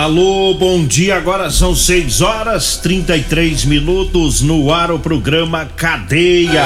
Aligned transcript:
Alô, 0.00 0.54
bom 0.54 0.86
dia. 0.86 1.14
Agora 1.14 1.50
são 1.50 1.76
6 1.76 2.22
horas 2.22 2.78
33 2.78 3.66
minutos 3.66 4.40
no 4.40 4.72
ar 4.72 4.90
o 4.90 4.98
programa 4.98 5.68
Cadeia. 5.76 6.64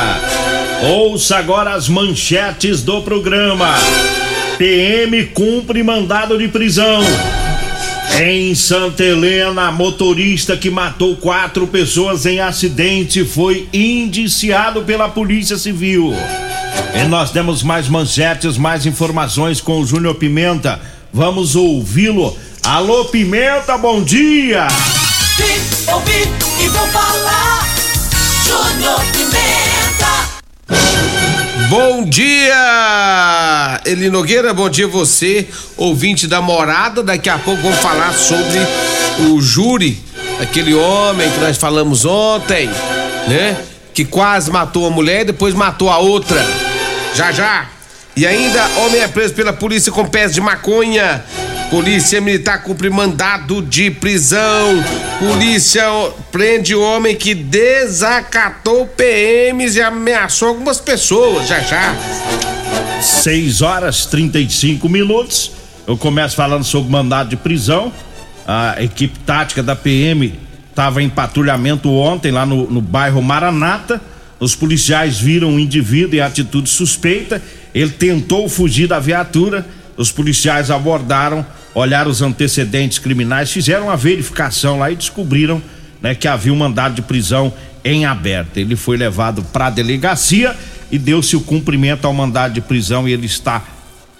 Ouça 0.84 1.38
agora 1.38 1.74
as 1.74 1.88
manchetes 1.88 2.82
do 2.82 3.02
programa. 3.02 3.74
PM 4.56 5.24
cumpre 5.34 5.82
mandado 5.82 6.38
de 6.38 6.46
prisão. 6.46 7.00
Em 8.22 8.54
Santa 8.54 9.02
Helena, 9.02 9.72
motorista 9.72 10.56
que 10.56 10.70
matou 10.70 11.16
quatro 11.16 11.66
pessoas 11.66 12.26
em 12.26 12.38
acidente 12.38 13.24
foi 13.24 13.68
indiciado 13.72 14.82
pela 14.82 15.08
Polícia 15.08 15.58
Civil. 15.58 16.14
E 16.94 17.08
nós 17.08 17.32
temos 17.32 17.64
mais 17.64 17.88
manchetes, 17.88 18.56
mais 18.56 18.86
informações 18.86 19.60
com 19.60 19.80
o 19.80 19.84
Júnior 19.84 20.14
Pimenta. 20.14 20.80
Vamos 21.12 21.56
ouvi-lo 21.56 22.36
Alô, 22.66 23.04
Pimenta, 23.04 23.76
bom 23.76 24.02
dia! 24.02 24.66
Vim, 25.36 25.92
ouvi 25.92 26.22
e 26.64 26.68
vou 26.68 26.86
falar. 26.86 27.68
Júnior 28.46 29.02
Pimenta. 29.12 30.08
Bom 31.68 32.04
dia, 32.04 33.82
Eli 33.84 34.08
Nogueira, 34.08 34.54
bom 34.54 34.70
dia 34.70 34.88
você, 34.88 35.46
ouvinte 35.76 36.26
da 36.26 36.40
morada. 36.40 37.02
Daqui 37.02 37.28
a 37.28 37.36
pouco 37.36 37.60
vamos 37.60 37.80
falar 37.80 38.14
sobre 38.14 38.58
o 39.28 39.42
júri, 39.42 40.02
aquele 40.40 40.72
homem 40.72 41.30
que 41.30 41.40
nós 41.40 41.58
falamos 41.58 42.06
ontem, 42.06 42.70
né? 43.28 43.58
Que 43.92 44.06
quase 44.06 44.50
matou 44.50 44.86
a 44.86 44.90
mulher 44.90 45.20
e 45.20 45.24
depois 45.26 45.52
matou 45.52 45.90
a 45.90 45.98
outra. 45.98 46.42
Já 47.14 47.30
já. 47.30 47.73
E 48.16 48.24
ainda, 48.24 48.64
homem 48.78 49.00
é 49.00 49.08
preso 49.08 49.34
pela 49.34 49.52
polícia 49.52 49.90
com 49.90 50.06
pés 50.06 50.32
de 50.32 50.40
maconha. 50.40 51.24
Polícia 51.68 52.20
Militar 52.20 52.62
cumpre 52.62 52.88
mandado 52.88 53.60
de 53.60 53.90
prisão. 53.90 54.84
Polícia 55.18 55.82
prende 56.30 56.76
homem 56.76 57.16
que 57.16 57.34
desacatou 57.34 58.86
PMs 58.86 59.76
e 59.76 59.82
ameaçou 59.82 60.48
algumas 60.48 60.80
pessoas. 60.80 61.48
Já 61.48 61.58
já. 61.60 61.96
6 63.00 63.62
horas 63.62 64.06
35 64.06 64.88
minutos. 64.88 65.50
Eu 65.84 65.96
começo 65.96 66.36
falando 66.36 66.62
sobre 66.62 66.92
mandado 66.92 67.30
de 67.30 67.36
prisão. 67.36 67.92
A 68.46 68.80
equipe 68.80 69.18
tática 69.20 69.60
da 69.60 69.74
PM 69.74 70.38
estava 70.70 71.02
em 71.02 71.08
patrulhamento 71.08 71.90
ontem 71.90 72.30
lá 72.30 72.46
no, 72.46 72.70
no 72.70 72.80
bairro 72.80 73.20
Maranata. 73.20 74.00
Os 74.44 74.54
policiais 74.54 75.18
viram 75.18 75.50
um 75.50 75.58
indivíduo 75.58 76.16
em 76.16 76.20
atitude 76.20 76.68
suspeita. 76.68 77.42
Ele 77.74 77.90
tentou 77.90 78.48
fugir 78.48 78.86
da 78.86 79.00
viatura 79.00 79.66
os 79.96 80.10
policiais 80.10 80.70
abordaram, 80.70 81.46
olharam 81.74 82.10
os 82.10 82.20
antecedentes 82.20 82.98
criminais, 82.98 83.50
fizeram 83.50 83.84
uma 83.84 83.96
verificação 83.96 84.78
lá 84.78 84.90
e 84.90 84.96
descobriram 84.96 85.62
né, 86.02 86.14
que 86.14 86.26
havia 86.26 86.52
um 86.52 86.56
mandado 86.56 86.94
de 86.94 87.02
prisão 87.02 87.52
em 87.84 88.04
aberto. 88.04 88.56
Ele 88.56 88.76
foi 88.76 88.96
levado 88.96 89.42
para 89.42 89.66
a 89.66 89.70
delegacia 89.70 90.54
e 90.90 90.98
deu-se 90.98 91.36
o 91.36 91.40
cumprimento 91.40 92.06
ao 92.06 92.12
mandado 92.12 92.54
de 92.54 92.60
prisão 92.60 93.08
e 93.08 93.12
ele 93.12 93.26
está 93.26 93.62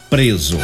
preso. 0.08 0.58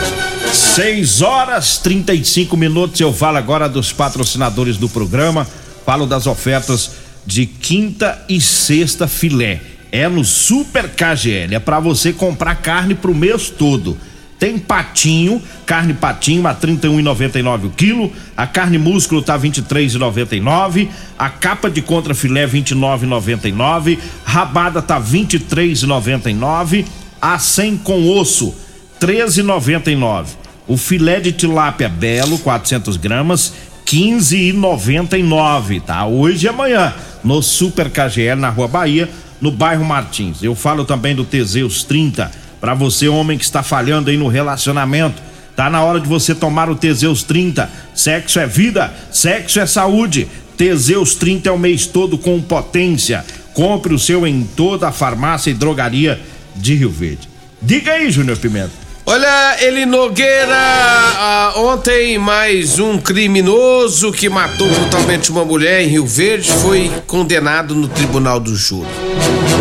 6 0.53 1.23
horas 1.23 1.79
35 1.79 2.57
minutos. 2.57 3.01
Eu 3.01 3.13
falo 3.13 3.37
agora 3.37 3.69
dos 3.69 3.93
patrocinadores 3.93 4.77
do 4.77 4.89
programa. 4.89 5.47
Falo 5.85 6.07
das 6.07 6.27
ofertas 6.27 6.93
de 7.27 7.47
quinta 7.47 8.25
e 8.29 8.41
sexta 8.41 9.07
filé. 9.07 9.61
É 9.93 10.09
no 10.09 10.25
Super 10.25 10.89
KGL. 10.89 11.55
É 11.55 11.59
para 11.59 11.81
você 11.81 12.13
comprar 12.13 12.55
carne 12.57 12.95
pro 12.95 13.15
mês 13.15 13.51
todo. 13.51 13.97
Tem 14.41 14.59
patinho, 14.59 15.43
carne 15.67 15.93
patinho 15.93 16.47
a 16.47 16.55
31,99 16.55 17.67
o 17.67 17.71
quilo, 17.71 18.11
a 18.35 18.47
carne 18.47 18.79
músculo 18.79 19.21
tá 19.21 19.39
23,99, 19.39 20.89
a 21.19 21.29
capa 21.29 21.69
de 21.69 21.83
contra 21.83 22.15
filé 22.15 22.47
29,99, 22.47 23.99
rabada 24.25 24.81
tá 24.81 24.99
23,99, 24.99 26.87
a 27.21 27.39
100 27.39 27.77
com 27.79 28.09
osso 28.19 28.55
13,99. 28.99 30.29
O 30.67 30.79
filé 30.79 31.21
de 31.21 31.33
tilápia 31.33 31.91
belo 31.91 32.39
400 32.39 32.97
gramas 32.97 33.53
15,99, 33.85 35.83
tá? 35.83 36.07
Hoje 36.07 36.47
e 36.47 36.49
amanhã 36.49 36.95
no 37.23 37.43
Super 37.43 37.91
KGL 37.91 38.41
na 38.41 38.51
Rua 38.51 38.69
Bahia, 38.69 39.09
no 39.41 39.51
bairro 39.51 39.85
Martins. 39.85 40.43
Eu 40.43 40.55
falo 40.55 40.85
também 40.85 41.15
do 41.15 41.25
Teseus 41.25 41.85
30 41.85 42.31
para 42.61 42.75
você, 42.75 43.09
homem 43.09 43.39
que 43.39 43.45
está 43.45 43.63
falhando 43.63 44.11
aí 44.11 44.17
no 44.17 44.29
relacionamento, 44.29 45.23
tá 45.57 45.71
na 45.71 45.83
hora 45.83 45.99
de 45.99 46.07
você 46.07 46.35
tomar 46.35 46.69
o 46.69 46.77
Teseus 46.77 47.23
30. 47.23 47.71
Sexo 47.95 48.39
é 48.39 48.47
vida, 48.47 48.93
sexo 49.11 49.61
é 49.61 49.67
saúde. 49.67 50.29
Teseus 50.57 51.15
30 51.15 51.49
é 51.49 51.53
o 51.53 51.59
mês 51.59 51.87
todo 51.87 52.19
com 52.19 52.41
potência. 52.41 53.25
Compre 53.55 53.95
o 53.95 53.99
seu 53.99 54.27
em 54.27 54.45
toda 54.45 54.89
a 54.89 54.93
farmácia 54.93 55.51
e 55.51 55.55
drogaria 55.55 56.21
de 56.55 56.75
Rio 56.75 56.91
Verde. 56.91 57.29
Diga 57.63 57.93
aí, 57.93 58.11
Júnior 58.11 58.37
Pimenta. 58.37 58.90
Olha, 59.13 59.57
Eli 59.61 59.87
Nogueira, 59.87 60.55
ah, 60.55 61.55
ontem 61.57 62.17
mais 62.17 62.79
um 62.79 62.97
criminoso 62.97 64.13
que 64.13 64.29
matou 64.29 64.69
brutalmente 64.69 65.33
uma 65.33 65.45
mulher 65.45 65.83
em 65.83 65.89
Rio 65.89 66.07
Verde 66.07 66.49
foi 66.63 66.89
condenado 67.09 67.75
no 67.75 67.89
tribunal 67.89 68.39
do 68.39 68.55
júri. 68.55 68.87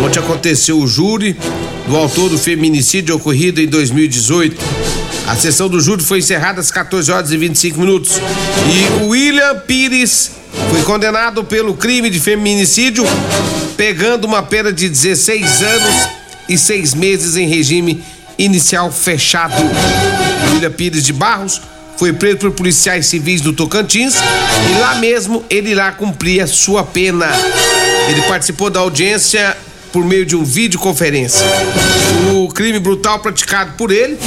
Ontem 0.06 0.20
aconteceu 0.20 0.78
o 0.78 0.86
júri 0.86 1.36
do 1.88 1.96
autor 1.96 2.30
do 2.30 2.38
feminicídio 2.38 3.16
ocorrido 3.16 3.60
em 3.60 3.66
2018. 3.66 4.56
A 5.26 5.34
sessão 5.34 5.68
do 5.68 5.80
júri 5.80 6.04
foi 6.04 6.20
encerrada 6.20 6.60
às 6.60 6.70
14 6.70 7.10
horas 7.10 7.32
e 7.32 7.36
25 7.36 7.80
minutos. 7.80 8.20
E 8.68 9.02
William 9.02 9.58
Pires 9.66 10.30
foi 10.70 10.82
condenado 10.82 11.42
pelo 11.42 11.74
crime 11.74 12.08
de 12.08 12.20
feminicídio, 12.20 13.02
pegando 13.76 14.28
uma 14.28 14.44
pena 14.44 14.72
de 14.72 14.88
16 14.88 15.62
anos 15.62 16.08
e 16.48 16.56
seis 16.56 16.94
meses 16.94 17.34
em 17.34 17.48
regime 17.48 18.00
inicial 18.44 18.90
fechado. 18.90 19.54
William 20.52 20.70
Pires 20.70 21.04
de 21.04 21.12
Barros 21.12 21.60
foi 21.96 22.12
preso 22.12 22.38
por 22.38 22.50
policiais 22.52 23.06
civis 23.06 23.40
do 23.42 23.52
Tocantins 23.52 24.14
e 24.16 24.80
lá 24.80 24.94
mesmo 24.96 25.44
ele 25.50 25.74
lá 25.74 25.92
cumpria 25.92 26.46
sua 26.46 26.82
pena. 26.82 27.28
Ele 28.08 28.22
participou 28.22 28.70
da 28.70 28.80
audiência 28.80 29.56
por 29.92 30.04
meio 30.04 30.24
de 30.24 30.34
um 30.34 30.42
videoconferência. 30.42 31.44
O 32.34 32.48
crime 32.48 32.78
brutal 32.78 33.18
praticado 33.18 33.72
por 33.76 33.90
ele 33.90 34.18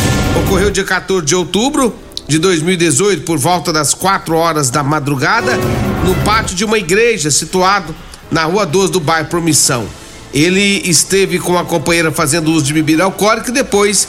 ocorreu 0.44 0.70
dia 0.70 0.84
14 0.84 1.26
de 1.26 1.36
outubro 1.36 1.96
de 2.28 2.38
2018 2.38 3.24
por 3.24 3.38
volta 3.38 3.74
das 3.74 3.94
4 3.94 4.36
horas 4.36 4.70
da 4.70 4.84
madrugada 4.84 5.58
no 6.06 6.16
pátio 6.24 6.56
de 6.56 6.64
uma 6.64 6.78
igreja 6.78 7.32
situado 7.32 7.96
na 8.30 8.44
Rua 8.44 8.66
12 8.66 8.92
do 8.92 9.00
bairro 9.00 9.28
Promissão. 9.28 9.88
Ele 10.34 10.82
esteve 10.90 11.38
com 11.38 11.58
a 11.58 11.64
companheira 11.64 12.12
fazendo 12.12 12.52
uso 12.52 12.66
de 12.66 12.74
bebida 12.74 13.04
alcoólica 13.04 13.50
e 13.50 13.54
depois 13.54 14.08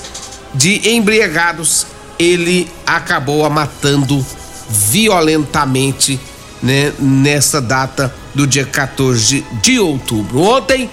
de 0.55 0.89
embriagados, 0.91 1.87
ele 2.19 2.69
acabou 2.87 3.45
a 3.45 3.51
matando 3.51 4.25
violentamente 4.69 6.19
né, 6.63 6.93
nessa 6.99 7.61
data 7.61 8.15
do 8.35 8.47
dia 8.47 8.65
14 8.65 9.45
de 9.63 9.79
outubro. 9.79 10.41
Ontem, 10.41 10.89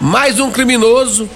mais 0.00 0.38
um 0.38 0.50
criminoso 0.50 1.28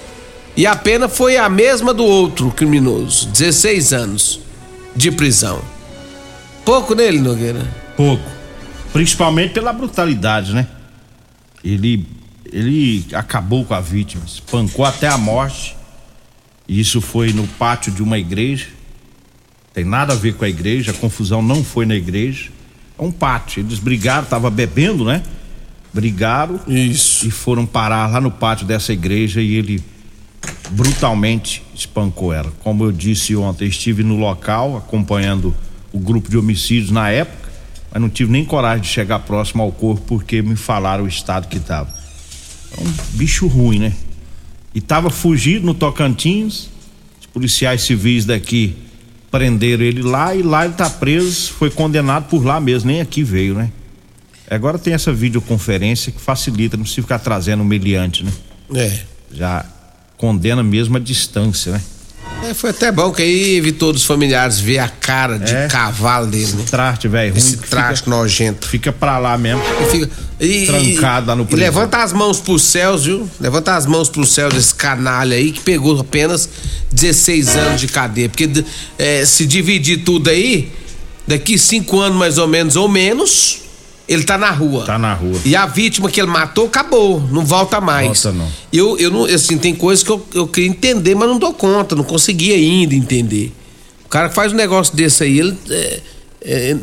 e 0.55 0.67
a 0.67 0.75
pena 0.75 1.07
foi 1.07 1.37
a 1.37 1.49
mesma 1.49 1.93
do 1.93 2.03
outro 2.03 2.51
criminoso, 2.51 3.29
16 3.29 3.93
anos 3.93 4.39
de 4.95 5.11
prisão. 5.11 5.61
pouco 6.65 6.93
nele, 6.93 7.19
Nogueira? 7.19 7.65
Pouco. 7.95 8.23
Principalmente 8.91 9.53
pela 9.53 9.71
brutalidade, 9.71 10.53
né? 10.53 10.67
Ele, 11.63 12.05
ele 12.51 13.05
acabou 13.13 13.65
com 13.65 13.73
a 13.73 13.81
vítima, 13.81 14.23
espancou 14.25 14.85
até 14.85 15.07
a 15.07 15.17
morte. 15.17 15.75
Isso 16.67 17.01
foi 17.01 17.33
no 17.33 17.47
pátio 17.47 17.91
de 17.91 18.03
uma 18.03 18.17
igreja. 18.17 18.67
Tem 19.73 19.83
nada 19.83 20.13
a 20.13 20.15
ver 20.15 20.35
com 20.35 20.45
a 20.45 20.49
igreja, 20.49 20.91
a 20.91 20.93
confusão 20.93 21.41
não 21.41 21.63
foi 21.63 21.85
na 21.85 21.95
igreja. 21.95 22.49
É 22.97 23.01
um 23.01 23.11
pátio. 23.11 23.61
Eles 23.61 23.79
brigaram, 23.79 24.25
tava 24.25 24.49
bebendo, 24.49 25.05
né? 25.05 25.23
Brigaram 25.93 26.59
Isso. 26.67 27.27
e 27.27 27.31
foram 27.31 27.65
parar 27.65 28.07
lá 28.07 28.21
no 28.21 28.29
pátio 28.29 28.65
dessa 28.65 28.93
igreja 28.93 29.41
e 29.41 29.55
ele 29.55 29.83
brutalmente 30.71 31.63
espancou 31.73 32.33
ela. 32.33 32.51
Como 32.59 32.83
eu 32.83 32.91
disse 32.91 33.35
ontem, 33.35 33.67
estive 33.67 34.03
no 34.03 34.15
local 34.15 34.77
acompanhando 34.77 35.55
o 35.91 35.99
grupo 35.99 36.29
de 36.29 36.37
homicídios 36.37 36.91
na 36.91 37.09
época, 37.09 37.49
mas 37.91 38.01
não 38.01 38.09
tive 38.09 38.31
nem 38.31 38.45
coragem 38.45 38.81
de 38.81 38.87
chegar 38.87 39.19
próximo 39.19 39.63
ao 39.63 39.71
corpo 39.71 40.01
porque 40.07 40.41
me 40.41 40.55
falaram 40.55 41.05
o 41.05 41.07
estado 41.07 41.47
que 41.47 41.57
estava. 41.57 41.98
É 42.77 42.81
um 42.81 42.93
bicho 43.17 43.47
ruim, 43.47 43.79
né? 43.79 43.93
E 44.73 44.81
tava 44.81 45.09
fugido 45.09 45.65
no 45.65 45.73
Tocantins. 45.73 46.69
Os 47.19 47.25
policiais 47.27 47.81
civis 47.81 48.25
daqui 48.25 48.75
prenderam 49.31 49.83
ele 49.83 50.01
lá 50.01 50.35
e 50.35 50.41
lá 50.41 50.65
ele 50.65 50.73
tá 50.73 50.89
preso, 50.89 51.51
foi 51.53 51.69
condenado 51.69 52.27
por 52.29 52.43
lá 52.43 52.59
mesmo, 52.59 52.89
nem 52.89 52.99
aqui 53.01 53.23
veio, 53.23 53.53
né? 53.53 53.71
Agora 54.49 54.79
tem 54.79 54.93
essa 54.93 55.13
videoconferência 55.13 56.11
que 56.11 56.19
facilita, 56.19 56.75
não 56.75 56.83
precisa 56.83 57.03
ficar 57.03 57.19
trazendo 57.19 57.61
o 57.61 57.65
meliante, 57.65 58.23
né? 58.23 58.31
É. 58.73 58.99
Já 59.31 59.65
condena 60.17 60.63
mesmo 60.63 60.97
a 60.97 60.99
distância, 60.99 61.73
né? 61.73 61.81
É, 62.49 62.53
Foi 62.53 62.69
até 62.69 62.91
bom 62.91 63.11
que 63.11 63.21
aí 63.21 63.55
evitou 63.57 63.91
dos 63.91 64.05
familiares 64.05 64.59
ver 64.59 64.79
a 64.79 64.87
cara 64.87 65.37
de 65.37 65.53
É. 65.53 65.67
cavalo 65.67 66.25
dele, 66.27 66.53
né? 66.53 66.63
Traste, 66.69 67.07
velho. 67.07 67.37
Esse 67.37 67.57
traste 67.57 68.05
Fica, 68.05 68.09
nojento. 68.09 68.67
fica 68.67 68.91
pra 68.93 69.17
lá 69.17 69.37
mesmo. 69.37 69.61
E 69.81 69.85
fica- 69.91 70.09
e- 70.39 70.65
Trancado 70.65 71.27
lá 71.27 71.35
no 71.35 71.45
prisão. 71.45 71.65
levanta 71.65 71.97
as 72.01 72.13
mãos 72.13 72.39
pros 72.39 72.63
céus, 72.63 73.03
viu? 73.05 73.29
Levanta 73.41 73.75
as 73.75 73.85
mãos 73.85 74.07
pros 74.09 74.29
céus 74.31 74.53
desse 74.53 74.73
canalha 74.73 75.35
aí 75.35 75.51
que 75.51 75.59
pegou 75.59 75.99
apenas 75.99 76.49
16 76.91 77.55
anos 77.57 77.81
de 77.81 77.87
cadeia. 77.89 78.29
Porque 78.29 78.49
é, 78.97 79.25
se 79.25 79.45
dividir 79.45 80.03
tudo 80.05 80.29
aí, 80.29 80.71
daqui 81.27 81.57
cinco 81.59 81.99
anos 81.99 82.17
mais 82.17 82.37
ou 82.37 82.47
menos 82.47 82.77
ou 82.77 82.87
menos, 82.87 83.63
ele 84.09 84.23
tá 84.23 84.37
na 84.37 84.49
rua. 84.51 84.83
Tá 84.85 84.97
na 84.97 85.13
rua. 85.13 85.39
E 85.45 85.55
a 85.55 85.65
vítima 85.65 86.09
que 86.09 86.19
ele 86.19 86.29
matou 86.29 86.65
acabou, 86.65 87.21
não 87.31 87.45
volta 87.45 87.79
mais. 87.79 88.07
Volta 88.23 88.31
não. 88.31 88.47
Eu, 88.73 88.97
eu 88.97 89.09
não, 89.11 89.25
assim, 89.25 89.57
tem 89.57 89.73
coisas 89.75 90.03
que 90.03 90.09
eu, 90.09 90.25
eu 90.33 90.47
queria 90.47 90.69
entender, 90.69 91.15
mas 91.15 91.29
não 91.29 91.37
dou 91.37 91.53
conta, 91.53 91.95
não 91.95 92.03
consegui 92.03 92.51
ainda 92.53 92.95
entender. 92.95 93.53
O 94.05 94.09
cara 94.09 94.27
que 94.27 94.35
faz 94.35 94.51
um 94.51 94.55
negócio 94.55 94.95
desse 94.95 95.23
aí, 95.23 95.39
ele. 95.39 95.55
É, 95.69 96.01
é, 96.41 96.77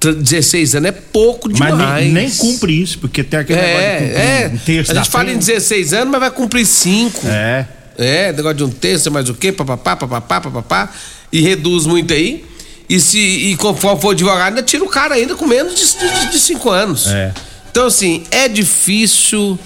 tra- 0.00 0.12
16 0.14 0.74
anos 0.76 0.88
é 0.88 0.92
pouco 0.92 1.48
Mas 1.50 1.58
demais. 1.72 2.04
nem, 2.04 2.12
nem 2.12 2.30
cumpre 2.30 2.72
isso, 2.82 2.98
porque 2.98 3.22
tem 3.22 3.40
aquele 3.40 3.60
negócio 3.60 3.82
de 3.82 3.92
cumprir 4.06 4.16
É, 4.20 4.42
é. 4.42 4.50
um 4.52 4.58
terço 4.58 4.90
a 4.92 4.94
gente 4.94 5.10
fala 5.10 5.24
em 5.24 5.26
pena. 5.28 5.38
16 5.40 5.92
anos, 5.92 6.08
mas 6.10 6.20
vai 6.20 6.30
cumprir 6.30 6.66
5. 6.66 7.20
É. 7.26 7.66
É, 7.98 8.32
negócio 8.32 8.56
de 8.56 8.64
um 8.64 8.70
terço, 8.70 9.10
mais 9.10 9.28
o 9.28 9.34
quê? 9.34 9.52
Papapá, 9.52 9.94
papapá, 9.96 10.40
papapá. 10.40 10.90
E 11.30 11.40
reduz 11.42 11.84
muito 11.86 12.12
aí. 12.14 12.44
E 12.94 13.00
se 13.00 13.18
e 13.18 13.56
conforme 13.56 14.00
for 14.02 14.10
advogado, 14.10 14.48
ainda 14.48 14.62
tira 14.62 14.84
o 14.84 14.88
cara 14.88 15.14
ainda 15.14 15.34
com 15.34 15.46
menos 15.46 15.74
de 15.74 15.86
5 15.86 16.30
de, 16.30 16.38
cinco 16.38 16.70
anos. 16.70 17.06
É. 17.06 17.32
Então, 17.70 17.86
assim, 17.86 18.24
é 18.30 18.48
difícil. 18.48 19.58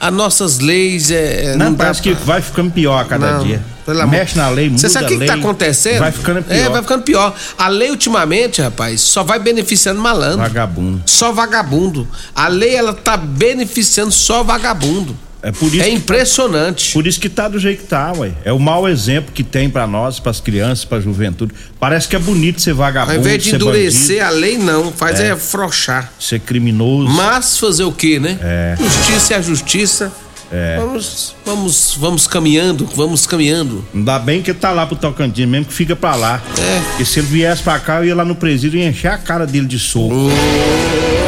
As 0.00 0.12
nossas 0.12 0.58
leis 0.58 1.10
é. 1.10 1.52
é, 1.52 1.56
Não, 1.56 1.72
dá 1.72 1.84
parece 1.84 2.00
que 2.02 2.14
pra- 2.14 2.24
vai 2.24 2.42
ficando 2.42 2.70
pior 2.70 2.98
a 3.00 3.04
cada 3.04 3.32
Não, 3.38 3.44
dia. 3.44 3.62
pelo 3.86 4.00
amor- 4.00 4.10
Mexe 4.16 4.36
na 4.36 4.48
lei, 4.48 4.68
muda 4.68 4.80
Você 4.80 4.88
sabe 4.88 5.04
o 5.04 5.08
que, 5.08 5.14
a 5.14 5.16
que 5.16 5.20
lei. 5.20 5.28
tá 5.28 5.34
acontecendo? 5.34 5.98
Vai 6.00 6.12
ficando 6.12 6.42
pior. 6.42 6.56
É, 6.56 6.68
vai 6.68 6.82
ficando 6.82 7.02
pior. 7.02 7.34
A 7.56 7.68
lei, 7.68 7.90
ultimamente, 7.90 8.60
rapaz, 8.60 9.00
só 9.02 9.22
vai 9.22 9.38
beneficiando 9.38 10.00
malandro. 10.00 10.38
Vagabundo. 10.38 11.02
Só 11.06 11.32
vagabundo. 11.32 12.08
A 12.34 12.48
lei, 12.48 12.74
ela 12.74 12.92
tá 12.94 13.16
beneficiando 13.16 14.10
só 14.10 14.42
vagabundo. 14.42 15.16
É 15.46 15.52
por 15.52 15.66
isso 15.66 15.82
É 15.82 15.84
que- 15.84 15.90
impressionante. 15.92 16.92
Por 16.94 17.06
isso 17.06 17.20
que 17.20 17.28
tá 17.28 17.46
do 17.48 17.58
jeito 17.58 17.82
que 17.82 17.86
tá, 17.88 18.12
ué. 18.16 18.32
É 18.44 18.52
o 18.52 18.58
mau 18.58 18.88
exemplo 18.88 19.30
que 19.32 19.44
tem 19.44 19.68
pra 19.68 19.86
nós, 19.86 20.18
pras 20.18 20.40
crianças, 20.40 20.86
pra 20.86 20.98
juventude. 21.00 21.52
Parece 21.78 22.08
que 22.08 22.16
é 22.16 22.18
bonito 22.18 22.62
ser 22.62 22.72
vagabundo, 22.72 23.12
Ao 23.12 23.20
invés 23.20 23.42
de 23.42 23.54
endurecer 23.54 24.20
bandido, 24.22 24.36
a 24.36 24.40
lei, 24.40 24.56
não. 24.58 24.90
Faz 24.90 25.20
é, 25.20 25.32
afrouxar. 25.32 26.10
ser 26.18 26.40
criminoso. 26.40 27.10
Mas 27.10 27.58
fazer 27.58 27.84
o 27.84 27.92
quê, 27.92 28.18
né? 28.18 28.38
É. 28.42 28.74
Justiça 28.80 29.34
é 29.34 29.36
a 29.36 29.42
justiça. 29.42 30.10
É. 30.52 30.76
Vamos, 30.78 31.34
vamos, 31.44 31.96
vamos 31.98 32.26
caminhando, 32.26 32.88
vamos 32.94 33.26
caminhando. 33.26 33.84
Ainda 33.94 34.18
bem 34.18 34.40
que 34.40 34.54
tá 34.54 34.70
lá 34.70 34.86
pro 34.86 34.94
Tocantins 34.96 35.46
mesmo, 35.48 35.66
que 35.66 35.72
fica 35.74 35.94
pra 35.96 36.14
lá. 36.14 36.40
É. 36.58 36.80
Porque 36.90 37.04
se 37.04 37.18
ele 37.18 37.26
viesse 37.26 37.62
pra 37.62 37.78
cá, 37.78 37.96
eu 37.98 38.04
ia 38.06 38.14
lá 38.14 38.24
no 38.24 38.34
presídio 38.34 38.78
e 38.80 38.84
encher 38.86 39.08
a 39.10 39.18
cara 39.18 39.46
dele 39.46 39.66
de 39.66 39.78
soco. 39.78 40.14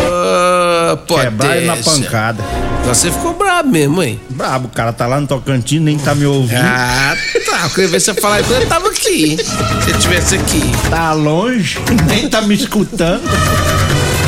Ah, 0.08 0.96
Quebrar 1.06 1.56
ele 1.56 1.66
na 1.66 1.76
pancada. 1.76 2.42
Você 2.86 3.10
ficou 3.10 3.34
brabo 3.56 3.70
mesmo, 3.70 4.02
hein? 4.02 4.20
Brabo, 4.30 4.68
o 4.68 4.70
cara 4.70 4.92
tá 4.92 5.06
lá 5.06 5.20
no 5.20 5.26
Tocantins, 5.26 5.80
nem 5.80 5.98
tá 5.98 6.14
me 6.14 6.26
ouvindo. 6.26 6.60
Ah, 6.60 7.16
tá. 7.44 7.68
Queria 7.70 7.88
ver 7.88 8.00
você 8.00 8.14
falar 8.14 8.42
quando 8.42 8.62
eu 8.62 8.68
tava 8.68 8.88
aqui. 8.88 9.36
Se 9.84 9.90
eu 9.90 9.98
tivesse 9.98 10.34
aqui. 10.34 10.60
Tá 10.90 11.12
longe, 11.12 11.78
nem 12.06 12.28
tá 12.28 12.42
me 12.42 12.54
escutando. 12.54 13.22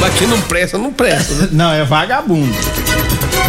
Aqui 0.06 0.26
não 0.26 0.40
presta, 0.42 0.78
não 0.78 0.92
presta. 0.92 1.34
né? 1.34 1.48
Não, 1.52 1.72
é 1.72 1.84
vagabundo. 1.84 2.54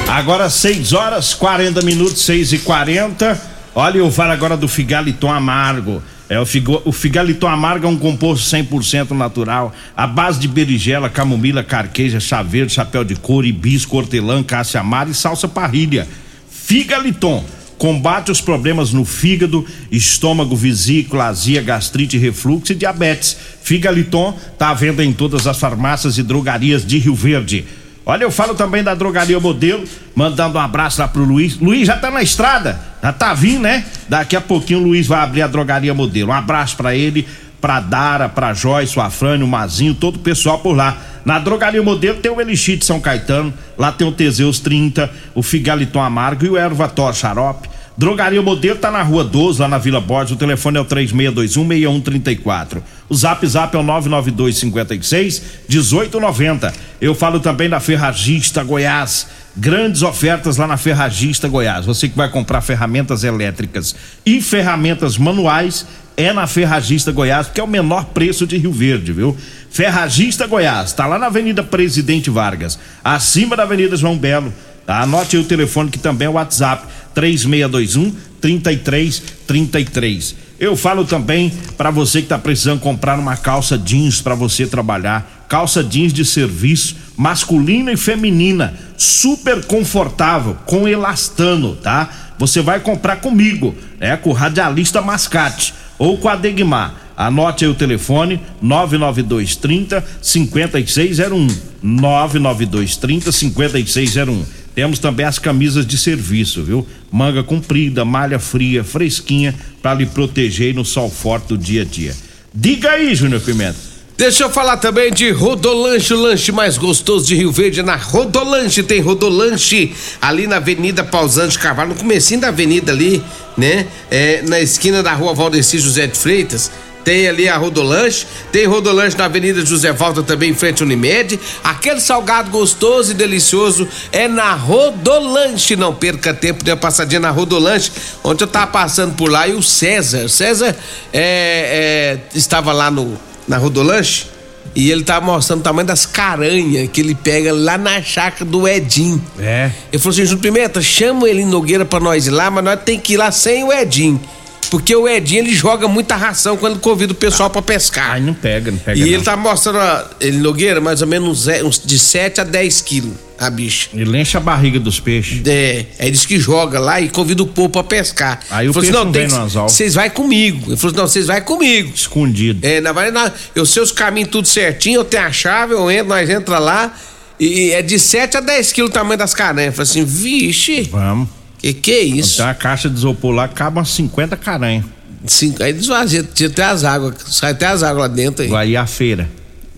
Agora 0.07 0.49
6 0.49 0.93
horas 0.93 1.33
40 1.33 1.81
minutos, 1.83 2.23
6 2.23 2.53
e 2.53 2.57
40 2.59 3.39
Olha, 3.75 3.99
eu 3.99 4.11
falo 4.11 4.31
agora 4.31 4.57
do 4.57 4.67
Figaliton 4.67 5.31
Amargo. 5.31 6.01
É, 6.29 6.39
o, 6.39 6.45
figo, 6.45 6.79
o 6.85 6.91
Figaliton 6.91 7.47
Amargo 7.47 7.87
é 7.87 7.89
um 7.89 7.97
composto 7.97 8.55
100% 8.55 9.11
natural, 9.11 9.73
à 9.97 10.05
base 10.05 10.39
de 10.39 10.47
berigela, 10.47 11.09
camomila, 11.09 11.63
carqueja, 11.63 12.19
chá 12.19 12.43
verde, 12.43 12.71
chapéu 12.71 13.03
de 13.03 13.15
couro, 13.15 13.47
hibisco, 13.47 13.97
hortelã, 13.97 14.43
caça 14.43 14.79
amara 14.79 15.09
e 15.09 15.13
salsa 15.15 15.47
parrilha. 15.47 16.07
Figaliton 16.51 17.43
combate 17.79 18.29
os 18.29 18.41
problemas 18.41 18.91
no 18.91 19.05
fígado, 19.05 19.65
estômago, 19.91 20.55
vesícula, 20.55 21.25
azia, 21.25 21.63
gastrite, 21.63 22.17
refluxo 22.17 22.73
e 22.73 22.75
diabetes. 22.75 23.35
Figaliton 23.63 24.37
tá 24.57 24.69
à 24.69 24.73
venda 24.75 25.03
em 25.03 25.13
todas 25.13 25.47
as 25.47 25.57
farmácias 25.57 26.19
e 26.19 26.23
drogarias 26.23 26.85
de 26.85 26.99
Rio 26.99 27.15
Verde. 27.15 27.65
Olha, 28.09 28.23
eu 28.23 28.31
falo 28.31 28.55
também 28.55 28.83
da 28.83 28.95
drogaria 28.95 29.39
modelo, 29.39 29.83
mandando 30.15 30.57
um 30.57 30.61
abraço 30.61 30.99
lá 30.99 31.07
pro 31.07 31.23
Luiz. 31.23 31.59
Luiz 31.59 31.85
já 31.85 31.95
tá 31.95 32.09
na 32.09 32.23
estrada, 32.23 32.79
já 33.03 33.13
tá 33.13 33.35
vindo, 33.35 33.61
né? 33.61 33.85
Daqui 34.07 34.35
a 34.35 34.41
pouquinho 34.41 34.79
o 34.79 34.83
Luiz 34.83 35.05
vai 35.05 35.19
abrir 35.19 35.43
a 35.43 35.47
drogaria 35.47 35.93
modelo. 35.93 36.31
Um 36.31 36.33
abraço 36.33 36.75
pra 36.75 36.95
ele, 36.95 37.27
pra 37.61 37.79
Dara, 37.79 38.27
pra 38.27 38.51
Joyce, 38.51 38.97
o 38.97 39.01
Afrânio, 39.03 39.45
o 39.45 39.47
Mazinho, 39.47 39.93
todo 39.93 40.15
o 40.15 40.19
pessoal 40.19 40.57
por 40.57 40.75
lá. 40.75 40.97
Na 41.23 41.37
drogaria 41.37 41.83
modelo 41.83 42.17
tem 42.17 42.31
o 42.31 42.41
Elixir 42.41 42.79
de 42.79 42.85
São 42.85 42.99
Caetano, 42.99 43.53
lá 43.77 43.91
tem 43.91 44.07
o 44.07 44.11
Teseus 44.11 44.59
30, 44.59 45.07
o 45.35 45.43
Figaliton 45.43 46.01
Amargo 46.01 46.43
e 46.43 46.49
o 46.49 46.57
Ervator 46.57 47.13
Xarope. 47.13 47.69
Drogaria 47.99 48.41
Modelo 48.41 48.79
tá 48.79 48.89
na 48.89 49.03
rua 49.03 49.23
12, 49.25 49.59
lá 49.59 49.67
na 49.67 49.77
Vila 49.77 49.99
Borges. 49.99 50.31
O 50.31 50.37
telefone 50.37 50.77
é 50.77 50.79
o 50.79 50.85
3621-6134. 50.85 52.81
O 53.09 53.13
zap 53.13 53.45
zap 53.45 53.75
é 53.75 53.77
o 53.77 53.83
99256-1890. 53.83 56.73
Eu 57.01 57.13
falo 57.13 57.41
também 57.41 57.67
da 57.67 57.81
Ferragista 57.81 58.63
Goiás. 58.63 59.27
Grandes 59.53 60.01
ofertas 60.01 60.55
lá 60.55 60.65
na 60.65 60.77
Ferragista 60.77 61.49
Goiás. 61.49 61.85
Você 61.85 62.07
que 62.07 62.15
vai 62.15 62.29
comprar 62.29 62.61
ferramentas 62.61 63.25
elétricas 63.25 63.93
e 64.25 64.41
ferramentas 64.41 65.17
manuais 65.17 65.85
é 66.15 66.31
na 66.31 66.47
Ferragista 66.47 67.11
Goiás, 67.11 67.47
porque 67.47 67.59
é 67.59 67.63
o 67.65 67.67
menor 67.67 68.05
preço 68.05 68.47
de 68.47 68.57
Rio 68.57 68.71
Verde, 68.71 69.11
viu? 69.11 69.35
Ferragista 69.69 70.47
Goiás, 70.47 70.93
tá 70.93 71.05
lá 71.05 71.19
na 71.19 71.25
Avenida 71.27 71.61
Presidente 71.63 72.29
Vargas, 72.29 72.79
acima 73.03 73.57
da 73.57 73.63
Avenida 73.63 73.97
João 73.97 74.17
Belo. 74.17 74.53
Tá? 74.89 75.01
Anote 75.01 75.37
aí 75.37 75.43
o 75.43 75.45
telefone 75.45 75.91
que 75.91 75.99
também 75.99 76.25
é 76.25 76.29
o 76.29 76.33
WhatsApp 76.33 76.83
3621 77.19 78.15
3333. 78.39 80.35
Eu 80.57 80.75
falo 80.77 81.03
também 81.03 81.51
para 81.77 81.91
você 81.91 82.21
que 82.21 82.29
tá 82.29 82.37
precisando 82.37 82.79
comprar 82.79 83.19
uma 83.19 83.35
calça 83.35 83.77
jeans 83.77 84.21
para 84.21 84.35
você 84.35 84.65
trabalhar, 84.65 85.45
calça 85.49 85.83
jeans 85.83 86.13
de 86.13 86.23
serviço, 86.23 86.95
masculina 87.17 87.91
e 87.91 87.97
feminina, 87.97 88.73
super 88.97 89.65
confortável, 89.65 90.55
com 90.65 90.87
elastano, 90.87 91.75
tá? 91.75 92.09
Você 92.37 92.61
vai 92.61 92.79
comprar 92.79 93.17
comigo, 93.17 93.75
né? 93.99 94.15
Com 94.15 94.29
o 94.29 94.33
radialista 94.33 95.01
Mascate 95.01 95.73
ou 95.97 96.17
com 96.17 96.29
a 96.29 96.37
Degmar. 96.37 96.95
Anote 97.17 97.65
aí 97.65 97.71
o 97.71 97.75
telefone 97.75 98.39
99230 98.61 100.05
5601. 100.21 101.47
99230 101.81 103.31
5601. 103.33 104.58
Temos 104.79 104.97
também 104.97 105.25
as 105.25 105.37
camisas 105.37 105.85
de 105.85 105.97
serviço, 105.97 106.63
viu? 106.63 106.87
Manga 107.11 107.43
comprida, 107.43 108.05
malha 108.05 108.39
fria, 108.39 108.81
fresquinha, 108.81 109.53
para 109.81 109.95
lhe 109.95 110.05
proteger 110.05 110.73
no 110.73 110.85
sol 110.85 111.09
forte 111.09 111.49
do 111.49 111.57
dia 111.57 111.81
a 111.81 111.85
dia. 111.85 112.15
Diga 112.55 112.91
aí, 112.91 113.13
Júnior 113.13 113.41
Pimenta. 113.41 113.75
Deixa 114.17 114.45
eu 114.45 114.49
falar 114.49 114.77
também 114.77 115.11
de 115.11 115.31
Rodolanche, 115.31 116.13
o 116.13 116.21
lanche 116.21 116.53
mais 116.53 116.77
gostoso 116.77 117.27
de 117.27 117.35
Rio 117.35 117.51
Verde. 117.51 117.83
Na 117.83 117.97
Rodolanche 117.97 118.81
tem 118.81 119.01
Rodolanche 119.01 119.91
ali 120.21 120.47
na 120.47 120.55
Avenida 120.55 121.03
Pausante 121.03 121.59
Carvalho, 121.59 121.89
no 121.89 121.95
comecinho 121.95 122.39
da 122.39 122.47
avenida 122.47 122.93
ali, 122.93 123.21
né? 123.57 123.85
É, 124.09 124.41
na 124.43 124.61
esquina 124.61 125.03
da 125.03 125.13
rua 125.13 125.33
Valdeci 125.33 125.77
José 125.77 126.07
de 126.07 126.17
Freitas. 126.17 126.71
Tem 127.03 127.27
ali 127.27 127.47
a 127.47 127.57
Rodolanche, 127.57 128.27
tem 128.51 128.65
Rodolanche 128.65 129.17
na 129.17 129.25
Avenida 129.25 129.65
José 129.65 129.91
Valta 129.91 130.21
também 130.21 130.51
em 130.51 130.53
frente 130.53 130.83
ao 130.83 130.85
Unimed. 130.85 131.39
Aquele 131.63 131.99
salgado 131.99 132.51
gostoso 132.51 133.11
e 133.11 133.13
delicioso 133.13 133.87
é 134.11 134.27
na 134.27 134.53
Rodolanche. 134.53 135.75
Não 135.75 135.93
perca 135.93 136.33
tempo 136.33 136.63
de 136.63 136.71
uma 136.71 136.77
passadinha 136.77 137.19
na 137.19 137.29
Rodolanche. 137.29 137.91
Ontem 138.23 138.43
eu 138.43 138.47
tava 138.47 138.67
passando 138.67 139.15
por 139.15 139.29
lá 139.29 139.47
e 139.47 139.53
o 139.53 139.63
César, 139.63 140.27
César 140.27 140.75
é, 141.13 142.19
é, 142.33 142.37
estava 142.37 142.71
lá 142.73 142.91
no, 142.91 143.17
na 143.47 143.57
Rodolanche 143.57 144.27
e 144.75 144.91
ele 144.91 145.03
tava 145.03 145.25
mostrando 145.25 145.61
o 145.61 145.63
tamanho 145.63 145.87
das 145.87 146.05
caranhas 146.05 146.89
que 146.91 147.01
ele 147.01 147.15
pega 147.15 147.53
lá 147.53 147.77
na 147.77 148.01
chácara 148.01 148.45
do 148.45 148.67
Edinho. 148.67 149.21
É. 149.39 149.71
Ele 149.91 150.01
falou 150.01 150.13
assim, 150.13 150.25
Júlio 150.25 150.41
Pimenta, 150.41 150.81
chama 150.81 151.27
ele 151.29 151.41
em 151.41 151.45
Nogueira 151.45 151.85
pra 151.85 151.99
nós 151.99 152.27
ir 152.27 152.31
lá, 152.31 152.51
mas 152.51 152.63
nós 152.63 152.79
tem 152.83 152.99
que 152.99 153.13
ir 153.13 153.17
lá 153.17 153.31
sem 153.31 153.63
o 153.63 153.73
Edinho. 153.73 154.21
Porque 154.69 154.95
o 154.95 155.07
Edinho, 155.07 155.41
ele 155.41 155.53
joga 155.53 155.87
muita 155.87 156.15
ração 156.15 156.55
quando 156.55 156.79
convida 156.79 157.13
o 157.13 157.15
pessoal 157.15 157.49
pra 157.49 157.61
pescar. 157.61 158.11
Ai, 158.11 158.21
não 158.21 158.33
pega, 158.33 158.71
não 158.71 158.77
pega. 158.77 158.97
E 158.97 159.01
não. 159.01 159.07
ele 159.07 159.23
tá 159.23 159.35
mostrando, 159.35 159.79
ó, 159.79 160.05
ele 160.19 160.37
Nogueira, 160.37 160.79
mais 160.79 161.01
ou 161.01 161.07
menos 161.07 161.47
uns, 161.47 161.47
é, 161.47 161.61
de 161.85 161.97
7 161.97 162.41
a 162.41 162.43
10 162.43 162.81
quilos, 162.81 163.13
a 163.37 163.49
bicha. 163.49 163.89
Ele 163.93 164.17
enche 164.17 164.37
a 164.37 164.39
barriga 164.39 164.79
dos 164.79 164.99
peixes. 164.99 165.41
É, 165.45 165.85
aí 165.97 166.11
diz 166.11 166.25
que 166.25 166.39
joga 166.39 166.79
lá 166.79 167.01
e 167.01 167.09
convida 167.09 167.41
o 167.41 167.47
povo 167.47 167.69
pra 167.69 167.83
pescar. 167.83 168.39
Aí 168.51 168.69
o 168.69 168.73
falou 168.73 168.83
peixe 168.83 168.97
assim, 168.97 169.05
não 169.05 169.11
tem 169.11 169.27
vem 169.27 169.37
no 169.37 169.43
anzol. 169.43 169.69
Vocês 169.69 169.95
vai 169.95 170.09
comigo. 170.09 170.71
Ele 170.71 170.77
falou 170.77 170.91
assim, 170.91 171.01
não, 171.01 171.07
vocês 171.07 171.27
vai 171.27 171.41
comigo. 171.41 171.91
Escondido. 171.95 172.65
É, 172.65 172.79
na 172.79 172.91
verdade, 172.91 173.33
eu 173.55 173.65
sei 173.65 173.81
os 173.81 173.91
caminhos 173.91 174.29
tudo 174.29 174.47
certinho, 174.47 174.99
eu 174.99 175.05
tenho 175.05 175.23
a 175.23 175.31
chave, 175.31 175.73
eu 175.73 175.89
entro, 175.89 176.09
nós 176.09 176.29
entra 176.29 176.59
lá. 176.59 176.95
E 177.39 177.71
é 177.71 177.81
de 177.81 177.97
7 177.97 178.37
a 178.37 178.39
10 178.41 178.73
quilos 178.73 178.89
o 178.91 178.93
tamanho 178.93 179.17
das 179.17 179.33
caranhas. 179.33 179.77
Eu 179.77 179.85
falei 179.85 179.89
assim, 179.89 180.05
vixe, 180.05 180.83
Vamos. 180.91 181.38
Que 181.59 181.73
que 181.73 181.91
é 181.91 182.01
isso? 182.01 182.37
Tem 182.37 182.45
uma 182.45 182.53
caixa 182.53 182.89
de 182.89 182.95
isopor 182.95 183.31
lá, 183.31 183.47
cabe 183.47 183.77
umas 183.77 183.89
50 183.89 184.35
caranhas. 184.37 184.85
Cinco, 185.27 185.61
aí 185.61 185.73
desvazia, 185.73 186.23
tira 186.23 186.51
até 186.51 186.63
as 186.63 186.83
águas, 186.83 187.15
sai 187.27 187.51
até 187.51 187.67
as 187.67 187.83
águas 187.83 188.01
lá 188.03 188.07
dentro 188.07 188.43
aí. 188.43 188.55
Aí 188.55 188.77
a 188.77 188.85
feira. 188.87 189.29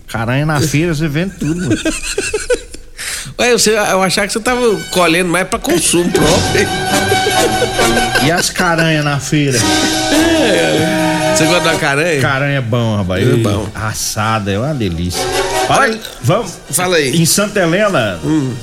Caranha 0.06 0.46
na 0.46 0.60
feira, 0.60 0.94
você 0.94 1.08
vende 1.08 1.34
tudo. 1.38 1.60
mano. 1.60 1.76
Ué, 3.38 3.52
você, 3.52 3.70
eu 3.70 4.02
achava 4.02 4.26
que 4.26 4.32
você 4.32 4.40
tava 4.40 4.60
colhendo 4.90 5.30
mais 5.30 5.48
pra 5.48 5.58
consumo 5.58 6.10
próprio. 6.12 6.68
E 8.24 8.30
as 8.30 8.50
caranhas 8.50 9.04
na 9.04 9.18
feira? 9.18 9.58
Você 11.34 11.46
gosta 11.46 11.72
da 11.72 11.76
caranha? 11.76 12.20
Caranha 12.20 12.58
é 12.58 12.60
bom, 12.60 12.96
rapaz. 12.96 13.26
É 13.26 13.36
bom. 13.36 13.68
Assada, 13.74 14.52
é 14.52 14.58
uma 14.58 14.74
delícia. 14.74 15.20
Olha, 15.68 16.00
vamos. 16.22 16.58
Fala 16.70 16.96
aí. 16.96 17.16
Em 17.20 17.24
Santa 17.26 17.60
Helena, 17.60 18.18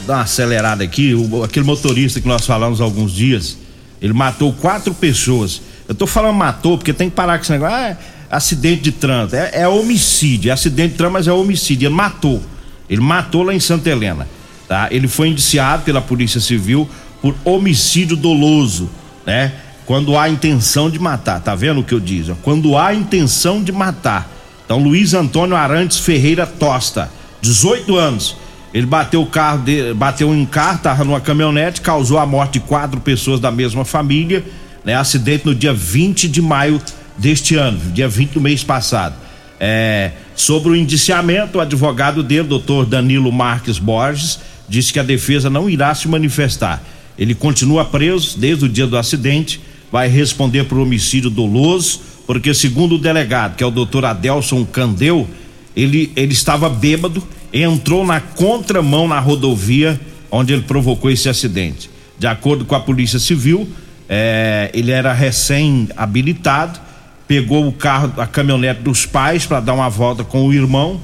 dá 0.05 0.15
uma 0.15 0.21
acelerada 0.23 0.83
aqui, 0.83 1.13
o- 1.13 1.43
aquele 1.43 1.65
motorista 1.65 2.19
que 2.21 2.27
nós 2.27 2.45
falamos 2.45 2.81
há 2.81 2.83
alguns 2.83 3.11
dias, 3.11 3.57
ele 4.01 4.13
matou 4.13 4.53
quatro 4.53 4.93
pessoas. 4.93 5.61
Eu 5.87 5.95
tô 5.95 6.05
falando 6.05 6.35
matou 6.35 6.77
porque 6.77 6.93
tem 6.93 7.09
que 7.09 7.15
parar 7.15 7.37
com 7.37 7.43
esse 7.43 7.51
negócio. 7.51 7.75
Ah, 7.75 7.89
é 7.89 7.97
acidente 8.29 8.81
de 8.83 8.91
trânsito. 8.91 9.35
É, 9.35 9.61
é 9.61 9.67
homicídio, 9.67 10.49
é 10.49 10.53
acidente 10.53 10.91
de 10.91 10.97
trânsito, 10.97 11.13
mas 11.13 11.27
é 11.27 11.31
homicídio. 11.31 11.87
Ele 11.87 11.95
matou. 11.95 12.41
Ele 12.89 13.01
matou 13.01 13.43
lá 13.43 13.53
em 13.53 13.59
Santa 13.59 13.89
Helena. 13.89 14.27
Tá? 14.67 14.87
Ele 14.91 15.07
foi 15.07 15.29
indiciado 15.29 15.83
pela 15.83 15.99
Polícia 16.01 16.39
Civil 16.39 16.87
por 17.21 17.35
homicídio 17.43 18.15
doloso, 18.15 18.87
né? 19.25 19.51
Quando 19.85 20.15
há 20.15 20.29
intenção 20.29 20.91
de 20.91 20.99
matar, 20.99 21.41
tá 21.41 21.55
vendo 21.55 21.79
o 21.79 21.83
que 21.83 21.93
eu 21.93 21.99
digo? 21.99 22.37
Quando 22.43 22.77
há 22.77 22.93
intenção 22.93 23.63
de 23.63 23.71
matar. 23.71 24.29
Então, 24.69 24.77
Luiz 24.77 25.15
Antônio 25.15 25.55
Arantes 25.55 25.97
Ferreira 25.97 26.45
Tosta, 26.45 27.09
18 27.41 27.95
anos. 27.95 28.35
Ele 28.71 28.85
bateu 28.85 29.19
o 29.19 29.25
carro 29.25 29.63
dele, 29.63 29.95
bateu 29.95 30.31
em 30.31 30.41
um 30.41 30.45
carro, 30.45 30.77
tava 30.77 31.03
numa 31.03 31.19
caminhonete, 31.19 31.81
causou 31.81 32.19
a 32.19 32.25
morte 32.27 32.53
de 32.53 32.59
quatro 32.59 33.01
pessoas 33.01 33.39
da 33.39 33.49
mesma 33.49 33.83
família, 33.83 34.45
né? 34.85 34.93
Acidente 34.93 35.43
no 35.47 35.55
dia 35.55 35.73
20 35.73 36.27
de 36.27 36.39
maio 36.39 36.79
deste 37.17 37.55
ano, 37.55 37.79
dia 37.93 38.07
20 38.07 38.33
do 38.33 38.41
mês 38.41 38.63
passado. 38.63 39.15
É, 39.59 40.11
sobre 40.35 40.69
o 40.69 40.75
indiciamento, 40.75 41.57
o 41.57 41.61
advogado 41.61 42.21
dele, 42.21 42.47
doutor 42.47 42.85
Danilo 42.85 43.31
Marques 43.31 43.79
Borges, 43.79 44.37
disse 44.67 44.93
que 44.93 44.99
a 44.99 45.03
defesa 45.03 45.49
não 45.49 45.67
irá 45.67 45.95
se 45.95 46.07
manifestar. 46.07 46.79
Ele 47.17 47.33
continua 47.33 47.85
preso 47.85 48.37
desde 48.37 48.65
o 48.65 48.69
dia 48.69 48.85
do 48.85 48.99
acidente, 48.99 49.59
vai 49.91 50.07
responder 50.07 50.65
por 50.65 50.77
homicídio 50.77 51.31
doloso, 51.31 52.01
porque 52.29 52.53
segundo 52.53 52.93
o 52.93 52.99
delegado, 52.99 53.55
que 53.55 53.63
é 53.63 53.65
o 53.65 53.71
doutor 53.71 54.05
Adelson 54.05 54.63
Candeu, 54.63 55.27
ele, 55.75 56.13
ele 56.15 56.31
estava 56.31 56.69
bêbado, 56.69 57.23
entrou 57.51 58.05
na 58.05 58.21
contramão 58.21 59.07
na 59.07 59.19
rodovia 59.19 59.99
onde 60.29 60.53
ele 60.53 60.61
provocou 60.61 61.09
esse 61.09 61.27
acidente. 61.27 61.89
De 62.19 62.27
acordo 62.27 62.65
com 62.65 62.75
a 62.75 62.79
Polícia 62.79 63.17
Civil, 63.17 63.67
eh, 64.07 64.69
ele 64.75 64.91
era 64.91 65.11
recém-habilitado, 65.11 66.79
pegou 67.27 67.67
o 67.67 67.71
carro, 67.71 68.13
a 68.17 68.27
caminhonete 68.27 68.81
dos 68.83 69.07
pais 69.07 69.47
para 69.47 69.59
dar 69.59 69.73
uma 69.73 69.89
volta 69.89 70.23
com 70.23 70.45
o 70.45 70.53
irmão 70.53 71.01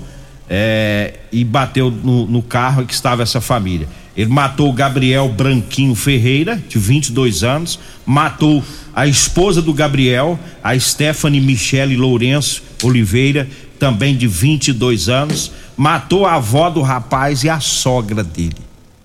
eh, 0.47 1.15
e 1.31 1.43
bateu 1.43 1.89
no, 1.89 2.27
no 2.27 2.43
carro 2.43 2.85
que 2.85 2.93
estava 2.93 3.23
essa 3.23 3.41
família. 3.41 3.87
Ele 4.15 4.29
matou 4.29 4.69
o 4.69 4.73
Gabriel 4.73 5.27
Branquinho 5.27 5.95
Ferreira, 5.95 6.61
de 6.69 6.77
22 6.77 7.43
anos, 7.43 7.79
matou 8.05 8.63
a 8.95 9.05
esposa 9.05 9.61
do 9.61 9.73
Gabriel, 9.73 10.39
a 10.63 10.79
Stephanie 10.79 11.41
Michele 11.41 11.97
Lourenço 11.97 12.63
Oliveira, 12.81 13.45
também 13.77 14.15
de 14.15 14.25
22 14.25 15.09
anos, 15.09 15.51
matou 15.75 16.25
a 16.25 16.35
avó 16.35 16.69
do 16.69 16.81
rapaz 16.81 17.43
e 17.43 17.49
a 17.49 17.59
sogra 17.59 18.23
dele. 18.23 18.55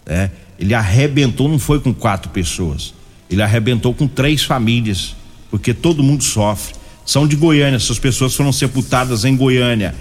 né? 0.07 0.31
Ele 0.59 0.75
arrebentou, 0.75 1.49
não 1.49 1.59
foi 1.59 1.81
com 1.81 1.93
quatro 1.93 2.31
pessoas, 2.31 2.95
ele 3.29 3.43
arrebentou 3.43 3.93
com 3.93 4.07
três 4.07 4.45
famílias, 4.45 5.17
porque 5.51 5.75
todo 5.75 6.03
mundo 6.03 6.23
sofre. 6.23 6.75
São 7.05 7.27
de 7.27 7.35
Goiânia, 7.35 7.77
essas 7.77 7.99
pessoas 7.99 8.37
foram 8.37 8.53
sepultadas 8.53 9.25
em 9.25 9.35
Goiânia. 9.35 9.95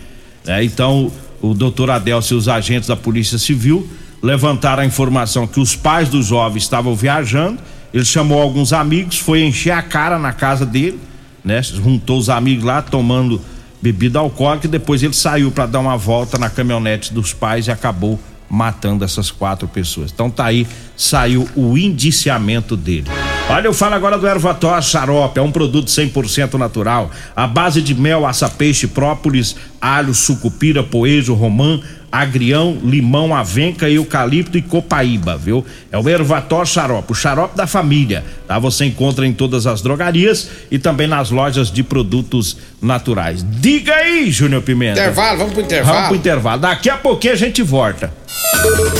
né? 0.45 0.63
Então, 0.63 1.11
o 1.41 1.55
doutor 1.55 1.89
Adelcio 1.89 2.35
e 2.35 2.37
os 2.37 2.47
agentes 2.47 2.87
da 2.87 2.95
Polícia 2.95 3.39
Civil 3.39 3.89
levantaram 4.21 4.83
a 4.83 4.85
informação 4.85 5.47
que 5.47 5.59
os 5.59 5.75
pais 5.75 6.09
do 6.09 6.21
jovem 6.21 6.57
estavam 6.57 6.95
viajando. 6.95 7.59
Ele 7.93 8.05
chamou 8.05 8.41
alguns 8.41 8.73
amigos, 8.73 9.17
foi 9.17 9.43
encher 9.43 9.71
a 9.71 9.81
cara 9.81 10.19
na 10.19 10.31
casa 10.31 10.65
dele, 10.65 10.99
né? 11.43 11.61
Juntou 11.61 12.17
os 12.19 12.29
amigos 12.29 12.63
lá 12.63 12.81
tomando 12.81 13.41
bebida 13.81 14.19
alcoólica 14.19 14.67
e 14.67 14.69
depois 14.69 15.01
ele 15.01 15.13
saiu 15.13 15.51
para 15.51 15.65
dar 15.65 15.79
uma 15.79 15.97
volta 15.97 16.37
na 16.37 16.49
caminhonete 16.49 17.13
dos 17.13 17.33
pais 17.33 17.67
e 17.67 17.71
acabou 17.71 18.19
matando 18.49 19.05
essas 19.05 19.29
quatro 19.29 19.67
pessoas. 19.67 20.11
Então 20.11 20.29
tá 20.29 20.45
aí, 20.45 20.67
saiu 20.97 21.47
o 21.55 21.77
indiciamento 21.77 22.75
dele. 22.75 23.05
Olha, 23.49 23.67
eu 23.67 23.73
falo 23.73 23.95
agora 23.95 24.17
do 24.17 24.27
Ervator 24.27 24.81
Xarope, 24.81 25.39
é 25.39 25.41
um 25.41 25.51
produto 25.51 25.87
100% 25.87 26.55
natural, 26.55 27.11
a 27.35 27.47
base 27.47 27.81
de 27.81 27.95
mel, 27.95 28.25
aça-peixe, 28.25 28.87
própolis, 28.87 29.55
alho, 29.79 30.13
sucupira, 30.13 30.83
poejo, 30.83 31.33
romã, 31.33 31.79
agrião, 32.11 32.77
limão, 32.83 33.35
avenca, 33.35 33.89
eucalipto 33.89 34.57
e 34.57 34.61
copaíba, 34.61 35.37
viu? 35.37 35.65
É 35.91 35.97
o 35.97 36.09
Ervator 36.09 36.65
Xarope, 36.65 37.11
o 37.11 37.15
xarope 37.15 37.55
da 37.55 37.67
família, 37.67 38.23
tá? 38.47 38.57
Você 38.59 38.85
encontra 38.85 39.25
em 39.27 39.33
todas 39.33 39.67
as 39.67 39.81
drogarias 39.81 40.49
e 40.71 40.79
também 40.79 41.07
nas 41.07 41.29
lojas 41.31 41.71
de 41.71 41.83
produtos 41.83 42.57
naturais. 42.81 43.43
Diga 43.47 43.93
aí, 43.93 44.31
Júnior 44.31 44.61
Pimenta. 44.61 44.99
Intervalo, 45.01 45.37
vamos 45.39 45.53
pro 45.53 45.61
intervalo. 45.61 45.93
Vamos 45.95 46.07
pro 46.09 46.17
intervalo. 46.17 46.61
Daqui 46.61 46.89
a 46.89 46.97
pouquinho 46.97 47.33
a 47.33 47.37
gente 47.37 47.61
volta. 47.61 48.13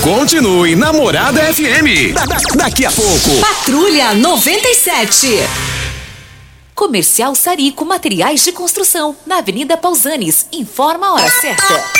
Continue 0.02 0.74
Namorada 0.76 1.40
FM. 1.52 2.12
Da- 2.14 2.24
da- 2.24 2.36
daqui 2.56 2.84
a 2.86 2.90
pouco. 2.92 3.30
Patrulha 3.40 4.14
97. 4.14 5.26
Comercial 6.74 7.34
Sarico 7.34 7.84
Materiais 7.84 8.42
de 8.42 8.52
Construção, 8.52 9.14
na 9.26 9.38
Avenida 9.38 9.76
Pausanes. 9.76 10.46
Informa 10.50 11.08
a 11.08 11.12
hora 11.14 11.30
certa. 11.30 11.99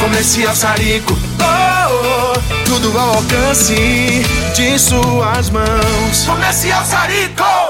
Comercial 0.00 0.54
Sarico. 0.56 1.12
Oh, 1.12 2.34
oh, 2.34 2.64
tudo 2.64 2.98
ao 2.98 3.16
alcance 3.16 4.22
de 4.54 4.78
suas 4.78 5.50
mãos. 5.50 6.24
Comercial 6.26 6.84
Sarico. 6.84 7.69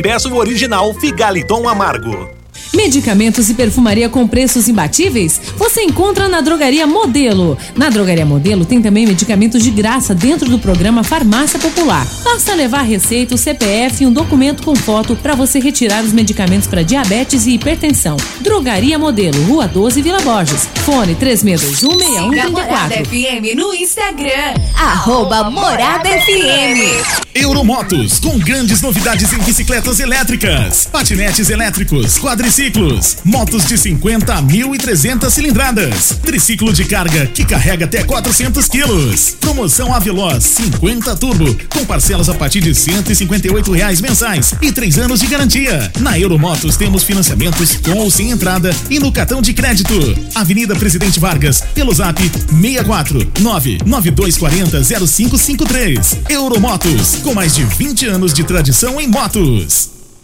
e 0.00 0.02
peça 0.02 0.30
o 0.30 0.36
original 0.36 0.94
Figaliton 0.94 1.68
Amargo. 1.68 2.39
Medicamentos 2.74 3.50
e 3.50 3.54
perfumaria 3.54 4.08
com 4.08 4.26
preços 4.28 4.68
imbatíveis? 4.68 5.40
Você 5.56 5.82
encontra 5.82 6.28
na 6.28 6.40
Drogaria 6.40 6.86
Modelo. 6.86 7.58
Na 7.76 7.90
Drogaria 7.90 8.24
Modelo 8.24 8.64
tem 8.64 8.80
também 8.80 9.06
medicamentos 9.06 9.62
de 9.62 9.70
graça 9.70 10.14
dentro 10.14 10.48
do 10.48 10.58
programa 10.58 11.02
Farmácia 11.02 11.58
Popular. 11.58 12.06
Basta 12.22 12.54
levar 12.54 12.82
receita, 12.82 13.34
o 13.34 13.38
CPF 13.38 14.04
e 14.04 14.06
um 14.06 14.12
documento 14.12 14.62
com 14.62 14.76
foto 14.76 15.16
para 15.16 15.34
você 15.34 15.58
retirar 15.58 16.04
os 16.04 16.12
medicamentos 16.12 16.68
para 16.68 16.82
diabetes 16.82 17.46
e 17.46 17.54
hipertensão. 17.54 18.16
Drogaria 18.40 18.98
Modelo, 18.98 19.42
Rua 19.44 19.66
12, 19.66 20.00
Vila 20.00 20.20
Borges. 20.20 20.68
Fone 20.84 21.16
36216134. 21.16 22.50
Morada 22.50 22.94
FM 23.04 23.56
no 23.56 23.74
Instagram. 23.74 24.54
Arroba 24.76 25.50
Morada 25.50 26.08
FM. 26.08 27.20
Euromotos, 27.34 28.18
com 28.18 28.38
grandes 28.38 28.82
novidades 28.82 29.32
em 29.32 29.38
bicicletas 29.38 30.00
elétricas, 30.00 30.88
patinetes 30.90 31.48
elétricos, 31.48 32.18
quadriciclos, 32.60 33.16
motos 33.24 33.64
de 33.64 33.78
50 33.78 34.34
a 34.34 34.42
1.300 34.42 35.30
cilindradas, 35.30 36.18
triciclo 36.22 36.74
de 36.74 36.84
carga 36.84 37.26
que 37.26 37.42
carrega 37.42 37.86
até 37.86 38.04
400 38.04 38.68
quilos. 38.68 39.36
Promoção 39.40 39.94
Aveloz 39.94 40.44
50 40.44 41.16
Turbo, 41.16 41.56
com 41.70 41.86
parcelas 41.86 42.28
a 42.28 42.34
partir 42.34 42.60
de 42.60 42.74
158 42.74 43.72
reais 43.72 44.02
mensais 44.02 44.54
e 44.60 44.70
três 44.70 44.98
anos 44.98 45.20
de 45.20 45.26
garantia. 45.26 45.90
Na 46.00 46.18
Euromotos 46.18 46.76
temos 46.76 47.02
financiamentos 47.02 47.76
com 47.76 47.98
ou 47.98 48.10
sem 48.10 48.30
entrada 48.30 48.74
e 48.90 48.98
no 48.98 49.10
cartão 49.10 49.40
de 49.40 49.54
crédito. 49.54 49.94
Avenida 50.34 50.76
Presidente 50.76 51.18
Vargas, 51.18 51.62
pelo 51.74 51.94
zap 51.94 52.20
64 52.22 53.32
99240 53.40 55.06
0553. 55.06 56.18
Euromotos, 56.28 57.16
com 57.22 57.32
mais 57.32 57.54
de 57.54 57.64
20 57.64 58.06
anos 58.06 58.34
de 58.34 58.44
tradição 58.44 59.00
em 59.00 59.06
motos. 59.06 59.99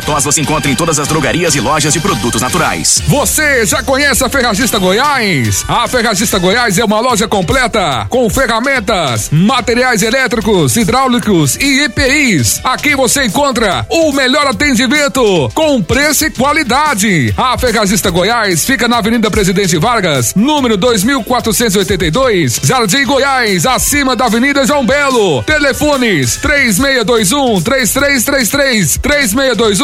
tos 0.00 0.24
você 0.24 0.40
encontra 0.40 0.70
em 0.70 0.74
todas 0.74 0.98
as 0.98 1.06
drogarias 1.06 1.54
e 1.54 1.60
lojas 1.60 1.92
de 1.92 2.00
produtos 2.00 2.40
naturais. 2.40 3.02
Você 3.06 3.66
já 3.66 3.82
conhece 3.82 4.24
a 4.24 4.28
Ferragista 4.28 4.78
Goiás? 4.78 5.64
A 5.68 5.86
Ferragista 5.86 6.38
Goiás 6.38 6.78
é 6.78 6.84
uma 6.84 7.00
loja 7.00 7.28
completa 7.28 8.06
com 8.08 8.28
ferramentas, 8.30 9.28
materiais 9.30 10.02
elétricos, 10.02 10.76
hidráulicos 10.76 11.56
e 11.56 11.80
EPIs. 11.84 12.60
Aqui 12.64 12.96
você 12.96 13.24
encontra 13.24 13.86
o 13.90 14.12
melhor 14.12 14.46
atendimento 14.46 15.50
com 15.54 15.82
preço 15.82 16.24
e 16.24 16.30
qualidade. 16.30 17.32
A 17.36 17.56
Ferragista 17.58 18.10
Goiás 18.10 18.64
fica 18.64 18.88
na 18.88 18.98
Avenida 18.98 19.30
Presidente 19.30 19.76
Vargas, 19.78 20.34
número 20.34 20.76
2482, 20.76 22.60
Jardim 22.62 23.04
Goiás, 23.04 23.66
acima 23.66 24.16
da 24.16 24.26
Avenida 24.26 24.66
João 24.66 24.86
Belo. 24.86 25.42
Telefones 25.42 26.36
3621 26.36 27.62
3333 27.62 28.98
3621 28.98 29.83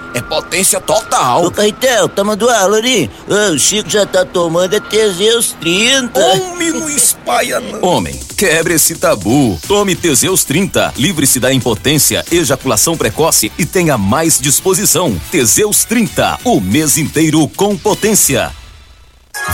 é 0.13 0.21
potência 0.21 0.79
total. 0.79 1.45
Ô, 1.45 1.51
Caetel, 1.51 2.09
tá 2.09 2.23
mandando 2.23 2.51
aula 2.51 2.77
ali? 2.77 3.09
O 3.27 3.57
Chico 3.57 3.89
já 3.89 4.05
tá 4.05 4.25
tomando 4.25 4.75
é 4.75 4.79
Teseus 4.79 5.55
30. 5.59 6.19
Homem, 6.19 6.71
não 6.71 6.89
espalha 6.89 7.59
não. 7.59 7.81
Homem, 7.83 8.19
quebre 8.37 8.73
esse 8.73 8.95
tabu. 8.95 9.59
Tome 9.67 9.95
Teseus 9.95 10.43
30. 10.43 10.93
Livre-se 10.97 11.39
da 11.39 11.53
impotência, 11.53 12.25
ejaculação 12.31 12.97
precoce 12.97 13.51
e 13.57 13.65
tenha 13.65 13.97
mais 13.97 14.39
disposição. 14.39 15.19
Teseus 15.31 15.83
30. 15.85 16.39
O 16.43 16.59
mês 16.59 16.97
inteiro 16.97 17.47
com 17.55 17.77
potência. 17.77 18.51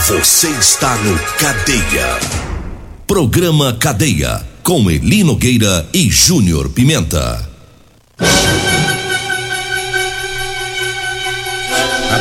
Você 0.06 0.48
está 0.48 0.96
no 0.96 1.18
Cadeia. 1.38 2.18
Programa 3.06 3.72
Cadeia. 3.74 4.46
Com 4.62 4.90
Eli 4.90 5.24
Nogueira 5.24 5.88
e 5.94 6.10
Júnior 6.10 6.68
Pimenta. 6.68 7.48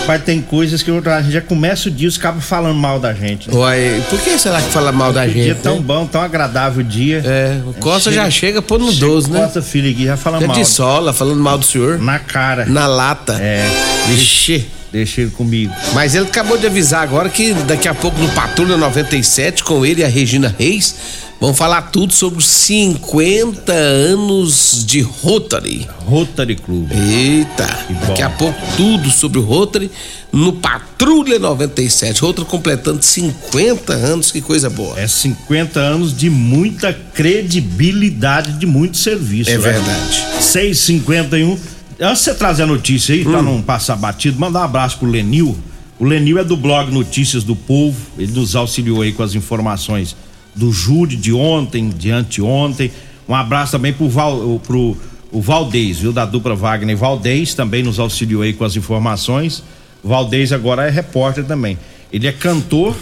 Rapaz, 0.07 0.23
tem 0.23 0.41
coisas 0.41 0.81
que 0.81 0.89
a 0.89 1.21
gente 1.21 1.33
já 1.33 1.41
começa 1.41 1.89
o 1.89 1.91
dia, 1.91 2.07
os 2.07 2.17
cabos 2.17 2.45
falando 2.45 2.75
mal 2.75 2.97
da 2.97 3.13
gente. 3.13 3.49
né? 3.51 3.57
Uai, 3.57 4.01
por 4.09 4.17
que 4.21 4.39
será 4.39 4.61
que 4.61 4.69
fala 4.69 4.89
mal 4.89 5.11
da 5.11 5.25
Que 5.27 5.33
gente? 5.33 5.43
dia 5.43 5.55
tão 5.55 5.75
né? 5.75 5.81
bom, 5.81 6.05
tão 6.07 6.21
agradável 6.21 6.79
o 6.79 6.83
dia. 6.83 7.21
É, 7.25 7.59
o 7.65 7.73
Costa 7.73 8.09
já 8.09 8.29
chega 8.31 8.61
pôr 8.61 8.79
no 8.79 8.89
Chega 8.89 9.05
12, 9.05 9.29
o 9.29 9.33
né? 9.33 9.41
Costa 9.41 9.61
Filho 9.61 9.91
aqui 9.91 10.05
já 10.05 10.15
fala 10.15 10.39
Já 10.39 10.47
mal. 10.47 10.55
de 10.55 10.63
sola, 10.65 11.11
falando 11.11 11.41
mal 11.41 11.57
do 11.57 11.65
senhor. 11.65 11.99
Na 11.99 12.19
cara. 12.19 12.65
Na 12.65 12.87
lata. 12.87 13.33
É. 13.33 13.65
Vixe. 14.07 14.65
Deixa 14.91 15.21
ele 15.21 15.31
comigo. 15.31 15.73
Mas 15.93 16.15
ele 16.15 16.25
acabou 16.25 16.57
de 16.57 16.65
avisar 16.65 17.03
agora 17.03 17.29
que 17.29 17.53
daqui 17.53 17.87
a 17.87 17.93
pouco 17.93 18.19
no 18.19 18.29
Patrulha 18.29 18.77
97, 18.77 19.63
com 19.63 19.85
ele 19.85 20.01
e 20.01 20.03
a 20.03 20.07
Regina 20.07 20.53
Reis, 20.57 20.95
vão 21.39 21.53
falar 21.53 21.83
tudo 21.83 22.13
sobre 22.13 22.39
os 22.39 22.47
50 22.47 23.71
anos 23.71 24.83
de 24.85 25.01
Rotary. 25.01 25.87
Rotary 26.05 26.55
Club. 26.55 26.89
Eita, 26.91 27.67
daqui 28.07 28.21
a 28.21 28.29
pouco 28.29 28.59
tudo 28.75 29.09
sobre 29.09 29.39
o 29.39 29.43
Rotary 29.43 29.91
no 30.31 30.53
Patrulha 30.53 31.39
97. 31.39 32.21
Rotary 32.21 32.47
completando 32.47 33.03
50 33.03 33.93
anos, 33.93 34.31
que 34.31 34.41
coisa 34.41 34.69
boa. 34.69 34.99
É 34.99 35.07
50 35.07 35.79
anos 35.79 36.15
de 36.15 36.29
muita 36.29 36.93
credibilidade 36.93 38.53
de 38.53 38.65
muito 38.65 38.97
serviço. 38.97 39.49
É 39.49 39.57
né? 39.57 39.59
verdade. 39.59 40.25
651. 40.39 41.76
Antes 41.99 42.19
de 42.19 42.23
você 42.25 42.35
trazer 42.35 42.63
a 42.63 42.67
notícia 42.67 43.15
aí, 43.15 43.25
Hum. 43.25 43.31
pra 43.31 43.41
não 43.41 43.61
passar 43.61 43.95
batido, 43.95 44.39
mandar 44.39 44.59
um 44.61 44.63
abraço 44.63 44.97
pro 44.99 45.09
Lenil. 45.09 45.57
O 45.99 46.05
Lenil 46.05 46.37
é 46.37 46.43
do 46.43 46.55
blog 46.55 46.91
Notícias 46.91 47.43
do 47.43 47.55
Povo. 47.55 47.97
Ele 48.17 48.31
nos 48.33 48.55
auxiliou 48.55 49.01
aí 49.01 49.11
com 49.11 49.23
as 49.23 49.33
informações 49.33 50.15
do 50.53 50.71
júri 50.71 51.15
de 51.15 51.33
ontem, 51.33 51.89
de 51.89 52.11
anteontem. 52.11 52.91
Um 53.27 53.33
abraço 53.33 53.71
também 53.71 53.93
pro, 53.93 54.07
Val, 54.07 54.61
pro 54.65 54.95
o 55.31 55.41
Valdez, 55.41 55.99
viu? 55.99 56.13
Da 56.13 56.23
dupla 56.25 56.55
Wagner 56.55 56.95
Valdez, 56.95 57.53
também 57.55 57.81
nos 57.83 57.99
auxiliou 57.99 58.43
aí 58.43 58.53
com 58.53 58.63
as 58.63 58.75
informações. 58.75 59.63
O 60.03 60.07
Valdez 60.07 60.53
agora 60.53 60.87
é 60.87 60.89
repórter 60.91 61.43
também. 61.45 61.77
Ele 62.13 62.27
é 62.27 62.31
cantor, 62.31 62.95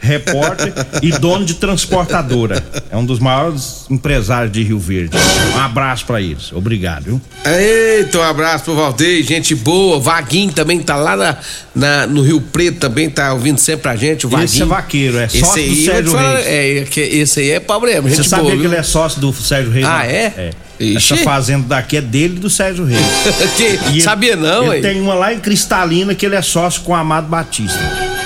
repórter 0.00 0.72
e 1.02 1.10
dono 1.12 1.44
de 1.44 1.54
transportadora. 1.54 2.62
É 2.90 2.96
um 2.96 3.04
dos 3.04 3.18
maiores 3.18 3.86
empresários 3.90 4.52
de 4.52 4.62
Rio 4.62 4.78
Verde. 4.78 5.16
Um 5.56 5.60
abraço 5.60 6.04
pra 6.06 6.20
eles. 6.20 6.52
Obrigado, 6.52 7.04
viu? 7.04 7.20
Eita, 7.44 8.18
um 8.18 8.22
abraço 8.22 8.64
pro 8.64 8.74
Valdeir, 8.74 9.24
gente 9.24 9.54
boa. 9.54 9.98
Vaguinho 9.98 10.52
também 10.52 10.78
tá 10.80 10.96
lá 10.96 11.16
na, 11.16 11.36
na- 11.74 12.06
no 12.06 12.22
Rio 12.22 12.40
Preto, 12.40 12.78
também 12.78 13.08
tá 13.10 13.32
ouvindo 13.32 13.58
sempre 13.58 13.90
a 13.90 13.96
gente. 13.96 14.26
O 14.26 14.28
Vaguinho. 14.28 14.44
Esse 14.46 14.62
é 14.62 14.66
vaqueiro, 14.66 15.18
é 15.18 15.28
sócio 15.28 15.54
do 15.64 15.70
aí, 15.70 15.84
Sérgio 15.84 16.12
falar, 16.12 16.34
Reis. 16.36 16.46
É, 16.46 16.84
que 16.90 17.00
esse 17.00 17.40
aí 17.40 17.50
é 17.50 17.60
problema, 17.60 18.08
gente 18.08 18.22
Você 18.22 18.28
sabia 18.28 18.44
boa. 18.44 18.54
que 18.54 18.60
viu? 18.62 18.70
ele 18.70 18.76
é 18.80 18.82
sócio 18.82 19.20
do 19.20 19.32
Sérgio 19.32 19.72
Reis? 19.72 19.86
Ah, 19.86 19.98
não? 19.98 20.04
é? 20.04 20.50
Ixi. 20.80 21.14
Essa 21.14 21.24
fazenda 21.24 21.66
daqui 21.66 21.96
é 21.96 22.00
dele 22.00 22.36
e 22.36 22.38
do 22.38 22.48
Sérgio 22.48 22.84
Reis. 22.84 23.00
Que- 23.56 23.62
ele- 23.90 24.00
sabia 24.00 24.36
não, 24.36 24.66
Ele 24.72 24.76
hein? 24.76 24.82
tem 24.82 25.00
uma 25.00 25.14
lá 25.14 25.34
em 25.34 25.40
Cristalina 25.40 26.14
que 26.14 26.24
ele 26.24 26.36
é 26.36 26.42
sócio 26.42 26.82
com 26.82 26.92
o 26.92 26.94
Amado 26.94 27.26
Batista. 27.28 27.78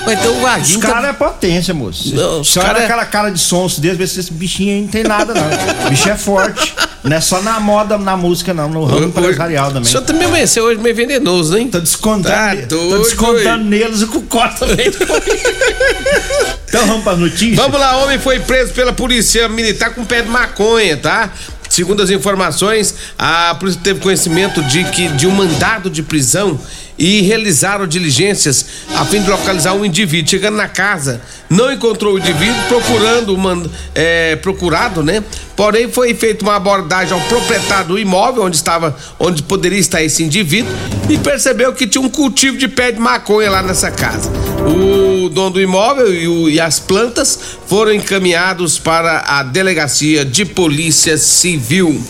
Vai 0.05 0.17
ter 0.17 0.27
um 0.27 0.35
Os 0.35 0.41
vaguinho. 0.41 0.79
caras 0.79 1.09
é 1.09 1.13
potência, 1.13 1.73
moço. 1.73 2.13
Não, 2.15 2.41
os 2.41 2.49
Você 2.51 2.59
olha 2.59 2.67
cara 2.67 2.79
é- 2.79 2.83
aquela 2.85 3.05
cara 3.05 3.29
de 3.29 3.39
sonso 3.39 3.79
desse, 3.79 3.95
vê 3.95 4.05
se 4.07 4.19
esse 4.19 4.33
bichinho 4.33 4.73
aí 4.75 4.81
não 4.81 4.87
tem 4.89 5.03
nada, 5.03 5.33
não. 5.33 5.85
O 5.85 5.89
bicho 5.89 6.09
é 6.09 6.15
forte. 6.17 6.73
Não 7.03 7.15
é 7.17 7.21
só 7.21 7.41
na 7.41 7.59
moda, 7.59 7.97
na 7.97 8.15
música, 8.17 8.53
não. 8.53 8.69
No 8.69 8.83
ramo 8.85 9.05
empresarial 9.07 9.67
também. 9.67 9.83
O 9.83 9.85
senhor 9.85 10.03
também 10.03 10.27
amanheceu 10.27 10.65
hoje 10.65 10.79
meio 10.79 10.95
venenoso, 10.95 11.57
hein? 11.57 11.67
Tô 11.69 11.79
descontando, 11.79 12.27
Tá 12.61 12.67
tô 12.67 12.97
descontando 12.97 13.63
neles 13.65 14.01
e 14.01 14.07
com 14.07 14.19
o 14.19 14.21
Cota 14.23 14.65
também. 14.67 14.87
então 16.67 16.87
vamos 16.87 17.03
para 17.03 17.17
notícias. 17.17 17.55
Vamos 17.55 17.79
lá, 17.79 17.97
homem 17.97 18.19
foi 18.19 18.39
preso 18.39 18.73
pela 18.73 18.93
polícia 18.93 19.47
militar 19.49 19.93
com 19.93 20.03
pé 20.05 20.21
de 20.21 20.29
maconha, 20.29 20.97
tá? 20.97 21.31
Segundo 21.69 22.03
as 22.03 22.09
informações, 22.11 22.93
a 23.17 23.55
polícia 23.55 23.81
teve 23.83 23.99
conhecimento 23.99 24.61
de 24.63 24.83
que 24.85 25.07
de 25.09 25.25
um 25.27 25.31
mandado 25.31 25.89
de 25.89 26.03
prisão 26.03 26.59
e 26.97 27.21
realizaram 27.21 27.87
diligências 27.87 28.65
a 28.95 29.03
fim 29.05 29.21
de 29.21 29.29
localizar 29.29 29.73
um 29.73 29.83
indivíduo. 29.83 30.29
Chegando 30.29 30.55
na 30.57 30.67
casa, 30.67 31.21
não 31.49 31.71
encontrou 31.71 32.15
o 32.15 32.19
indivíduo, 32.19 32.55
procurando 32.67 33.37
mand- 33.37 33.69
é, 33.95 34.35
procurado, 34.37 35.01
né? 35.03 35.23
Porém, 35.55 35.91
foi 35.91 36.13
feita 36.13 36.43
uma 36.43 36.55
abordagem 36.55 37.13
ao 37.13 37.21
proprietário 37.21 37.89
do 37.89 37.99
imóvel 37.99 38.43
onde 38.43 38.55
estava, 38.55 38.95
onde 39.19 39.43
poderia 39.43 39.77
estar 39.79 40.01
esse 40.03 40.23
indivíduo 40.23 40.71
e 41.09 41.17
percebeu 41.17 41.73
que 41.73 41.85
tinha 41.85 42.01
um 42.03 42.09
cultivo 42.09 42.57
de 42.57 42.67
pé 42.67 42.91
de 42.91 42.99
maconha 42.99 43.49
lá 43.51 43.61
nessa 43.61 43.91
casa. 43.91 44.31
O 44.67 45.29
dono 45.29 45.51
do 45.51 45.61
imóvel 45.61 46.13
e, 46.13 46.27
o- 46.27 46.49
e 46.49 46.59
as 46.59 46.79
plantas 46.79 47.37
foram 47.67 47.93
encaminhados 47.93 48.79
para 48.79 49.19
a 49.27 49.43
delegacia 49.43 50.23
de 50.25 50.45
polícia 50.45 51.17
civil. 51.17 52.01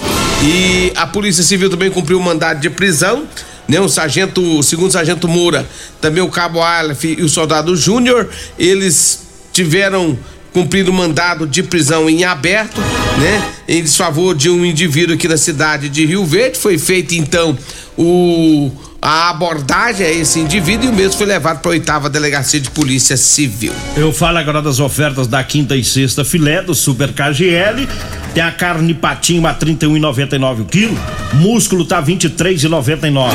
E 0.44 0.92
a 0.96 1.08
polícia 1.08 1.44
civil 1.44 1.70
também 1.70 1.90
cumpriu 1.90 2.20
o 2.20 2.22
mandado 2.24 2.60
de 2.60 2.70
prisão. 2.70 3.24
Né, 3.68 3.80
o 3.80 3.88
sargento, 3.88 4.42
o 4.42 4.62
segundo 4.62 4.92
sargento 4.92 5.28
Moura, 5.28 5.66
também 6.02 6.22
o 6.22 6.30
cabo 6.30 6.62
Aleph 6.62 7.06
e 7.06 7.22
o 7.22 7.30
soldado 7.30 7.76
Júnior, 7.76 8.30
eles 8.60 9.22
tiveram 9.54 10.18
cumprido 10.52 10.92
o 10.92 10.94
mandado 10.94 11.48
de 11.48 11.64
prisão 11.64 12.10
em 12.10 12.24
aberto, 12.24 12.80
né? 13.18 13.44
Em 13.68 13.82
desfavor 13.82 14.36
de 14.36 14.50
um 14.50 14.64
indivíduo 14.64 15.16
aqui 15.16 15.28
da 15.28 15.38
cidade 15.38 15.90
de 15.90 16.06
Rio 16.06 16.26
Verde. 16.26 16.60
Foi 16.60 16.78
feito 16.78 17.16
então 17.16 17.58
o 17.98 18.72
a 19.02 19.30
abordagem 19.30 20.08
a 20.08 20.10
esse 20.10 20.40
indivíduo 20.40 20.86
e 20.86 20.90
o 20.90 20.94
mesmo 20.94 21.18
foi 21.18 21.28
levado 21.28 21.60
para 21.60 21.72
a 21.72 21.74
oitava 21.74 22.10
delegacia 22.10 22.58
de 22.58 22.70
polícia 22.72 23.18
civil. 23.18 23.74
Eu 23.98 24.14
falo 24.14 24.38
agora 24.38 24.62
das 24.62 24.80
ofertas 24.80 25.28
da 25.28 25.44
quinta 25.44 25.76
e 25.76 25.84
sexta 25.84 26.24
filé 26.24 26.62
do 26.62 26.74
Super 26.74 27.12
KGL. 27.12 27.86
Tem 28.34 28.42
a 28.42 28.52
carne 28.52 28.96
patinho 28.96 29.46
a 29.46 29.54
31,99 29.54 30.62
o 30.62 30.66
quilo. 30.66 30.98
Músculo 31.34 31.86
tá 31.86 32.02
23,99. 32.02 33.32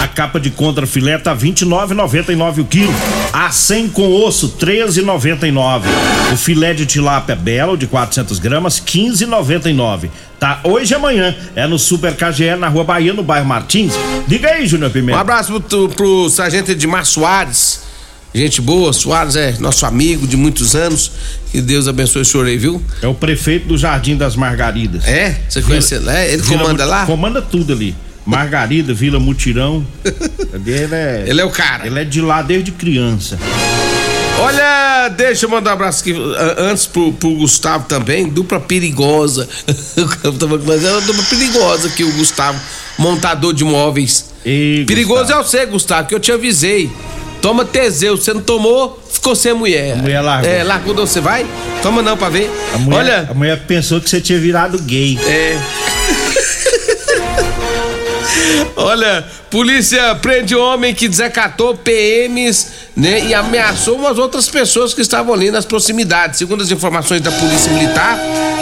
A 0.00 0.06
capa 0.06 0.38
de 0.38 0.50
contra 0.50 0.86
filé 0.86 1.18
tá 1.18 1.34
29,99 1.34 2.58
o 2.60 2.64
quilo. 2.64 2.94
A 3.32 3.50
100 3.50 3.88
com 3.88 4.08
osso 4.24 4.56
13,99. 4.58 5.82
O 6.32 6.36
filé 6.36 6.72
de 6.74 6.86
tilápia 6.86 7.34
belo 7.34 7.76
de 7.76 7.88
400 7.88 8.38
gramas 8.38 8.78
15,99. 8.80 10.10
Tá 10.38 10.60
hoje 10.62 10.92
e 10.92 10.94
amanhã 10.94 11.34
é 11.56 11.66
no 11.66 11.78
Super 11.78 12.14
KGL 12.14 12.60
na 12.60 12.68
Rua 12.68 12.84
Bahia 12.84 13.12
no 13.12 13.22
bairro 13.24 13.46
Martins. 13.46 13.94
Diga 14.28 14.50
aí, 14.50 14.66
Júnior 14.66 14.90
Um 14.90 14.92
Pimenta. 14.92 15.18
abraço 15.18 15.60
pro, 15.60 15.88
pro 15.88 16.28
sargento 16.28 16.70
Edmar 16.70 17.04
Soares. 17.04 17.85
Gente 18.36 18.60
boa, 18.60 18.92
Soares 18.92 19.34
é 19.34 19.54
nosso 19.60 19.86
amigo 19.86 20.26
de 20.26 20.36
muitos 20.36 20.76
anos. 20.76 21.10
Que 21.50 21.62
Deus 21.62 21.88
abençoe 21.88 22.20
o 22.20 22.24
senhor 22.24 22.46
aí, 22.46 22.58
viu? 22.58 22.82
É 23.00 23.06
o 23.06 23.14
prefeito 23.14 23.66
do 23.66 23.78
Jardim 23.78 24.14
das 24.14 24.36
Margaridas. 24.36 25.06
É? 25.06 25.40
Você 25.48 25.62
conhece 25.62 25.94
ele? 25.94 26.10
É? 26.10 26.34
Ele 26.34 26.42
Vila 26.42 26.58
comanda 26.58 26.84
lá? 26.84 27.06
Comanda 27.06 27.40
tudo 27.40 27.72
ali. 27.72 27.96
Margarida, 28.26 28.92
Vila 28.92 29.18
Mutirão. 29.18 29.86
ele 30.66 30.94
é. 30.94 31.24
Ele 31.26 31.40
é 31.40 31.44
o 31.46 31.50
cara. 31.50 31.86
Ele 31.86 31.98
é 31.98 32.04
de 32.04 32.20
lá 32.20 32.42
desde 32.42 32.72
criança. 32.72 33.38
Olha, 34.38 35.08
deixa 35.16 35.46
eu 35.46 35.48
mandar 35.48 35.70
um 35.70 35.72
abraço 35.72 36.02
aqui 36.02 36.14
antes 36.58 36.84
pro, 36.84 37.14
pro 37.14 37.34
Gustavo 37.36 37.86
também, 37.86 38.28
dupla 38.28 38.60
perigosa. 38.60 39.48
Mas 40.66 40.84
é 40.84 40.90
uma 40.92 41.00
dupla 41.00 41.22
perigosa 41.22 41.88
que 41.88 42.04
o 42.04 42.12
Gustavo, 42.12 42.60
montador 42.98 43.54
de 43.54 43.64
móveis. 43.64 44.26
Perigoso 44.86 45.32
é 45.32 45.36
você, 45.36 45.64
Gustavo, 45.64 46.06
que 46.06 46.14
eu 46.14 46.20
te 46.20 46.30
avisei. 46.30 46.92
Toma 47.46 47.64
Teseu, 47.64 48.16
você 48.16 48.34
não 48.34 48.40
tomou, 48.40 49.00
ficou 49.08 49.36
sem 49.36 49.54
mulher. 49.54 49.92
A 49.92 49.96
mulher 49.98 50.20
largou. 50.20 50.50
É, 50.50 50.64
largou, 50.64 50.92
de 50.92 51.00
você 51.00 51.20
vai? 51.20 51.46
Toma 51.80 52.02
não 52.02 52.16
pra 52.16 52.28
ver. 52.28 52.50
A 52.74 52.78
mulher, 52.78 52.98
Olha, 52.98 53.28
a 53.30 53.34
mulher 53.34 53.62
pensou 53.68 54.00
que 54.00 54.10
você 54.10 54.20
tinha 54.20 54.36
virado 54.36 54.76
gay. 54.80 55.16
É. 55.24 55.56
Olha, 58.76 59.26
polícia 59.50 60.14
prende 60.16 60.54
homem 60.54 60.94
que 60.94 61.08
desacatou 61.08 61.76
PMs, 61.76 62.68
né, 62.96 63.26
e 63.26 63.34
ameaçou 63.34 63.96
umas 63.96 64.18
outras 64.18 64.48
pessoas 64.48 64.94
que 64.94 65.00
estavam 65.00 65.34
ali 65.34 65.50
nas 65.50 65.64
proximidades. 65.64 66.38
Segundo 66.38 66.62
as 66.62 66.70
informações 66.70 67.20
da 67.20 67.30
Polícia 67.30 67.70
Militar, 67.72 68.18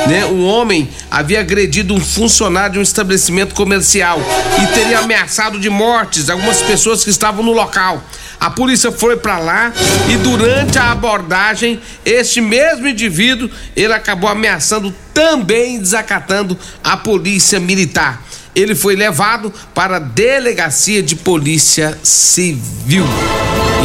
né, 0.09 0.25
um 0.27 0.45
homem 0.45 0.89
havia 1.11 1.41
agredido 1.41 1.95
um 1.95 2.01
funcionário 2.01 2.75
de 2.75 2.79
um 2.79 2.83
estabelecimento 2.83 3.55
comercial 3.55 4.21
e 4.63 4.67
teria 4.75 4.99
ameaçado 4.99 5.59
de 5.59 5.71
mortes 5.71 6.29
algumas 6.29 6.63
pessoas 6.63 7.05
que 7.05 7.11
estavam 7.11 7.45
no 7.45 7.53
local. 7.53 8.03
A 8.41 8.51
polícia 8.51 8.93
foi 8.93 9.17
pra 9.17 9.39
lá 9.39 9.73
e 10.09 10.17
durante 10.19 10.79
a 10.79 10.93
abordagem, 10.93 11.81
este 12.05 12.41
mesmo 12.41 12.87
indivíduo, 12.87 13.49
ele 13.75 13.93
acabou 13.93 14.29
ameaçando 14.29 14.95
também 15.15 15.79
desacatando 15.79 16.59
a 16.83 16.97
polícia 16.97 17.61
militar. 17.61 18.23
Ele 18.55 18.75
foi 18.75 18.95
levado 18.95 19.53
para 19.75 19.97
a 19.97 19.99
delegacia 19.99 21.03
de 21.03 21.17
polícia 21.17 21.99
civil. 22.03 23.05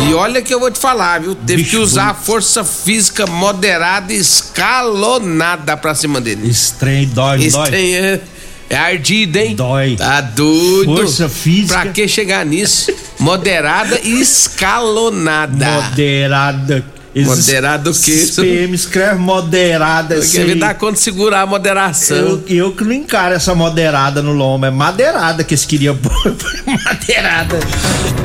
E 0.08 0.14
olha 0.14 0.42
que 0.42 0.54
eu 0.54 0.60
vou 0.60 0.70
te 0.72 0.80
falar, 0.80 1.22
viu? 1.22 1.36
Teve 1.36 1.64
que 1.64 1.76
usar 1.78 2.10
a 2.10 2.14
força 2.14 2.64
física 2.64 3.26
moderada 3.28 4.14
e 4.14 4.18
escalonada 4.18 5.76
pra 5.76 5.94
cima 5.96 6.22
dele. 6.22 6.48
Estranho, 6.50 7.08
dói, 7.08 7.44
Esse 7.46 7.58
dói. 7.58 7.94
é, 7.94 8.22
é 8.70 8.78
ardido, 8.78 9.38
hein? 9.40 9.56
Dói. 9.56 9.96
Tá 9.96 10.22
doido. 10.22 10.96
Força 10.96 11.28
física. 11.28 11.82
Pra 11.82 11.92
que 11.92 12.08
chegar 12.08 12.46
nisso? 12.46 12.94
Moderada 13.20 14.00
e 14.04 14.22
escalonada. 14.22 15.66
Moderada. 15.82 16.86
Moderada 17.26 17.90
o 17.90 17.94
quê? 17.94 18.28
PM 18.36 18.74
escreve 18.76 19.16
moderada 19.20 20.16
assim. 20.16 20.38
Quer 20.38 20.46
ver 20.48 20.56
dar 20.56 20.74
conta 20.76 20.94
de 20.94 21.00
segurar 21.00 21.42
a 21.42 21.46
moderação. 21.46 22.18
Eu, 22.18 22.44
eu 22.48 22.72
que 22.72 22.84
não 22.84 22.94
encaro 22.94 23.34
essa 23.36 23.54
moderada 23.56 24.22
no 24.22 24.32
lombo. 24.34 24.66
É 24.66 24.72
madeirada 24.72 25.44
que 25.44 25.54
eles 25.54 25.66
queriam 25.66 25.96
pôr. 25.98 26.36
madeirada. 26.86 27.60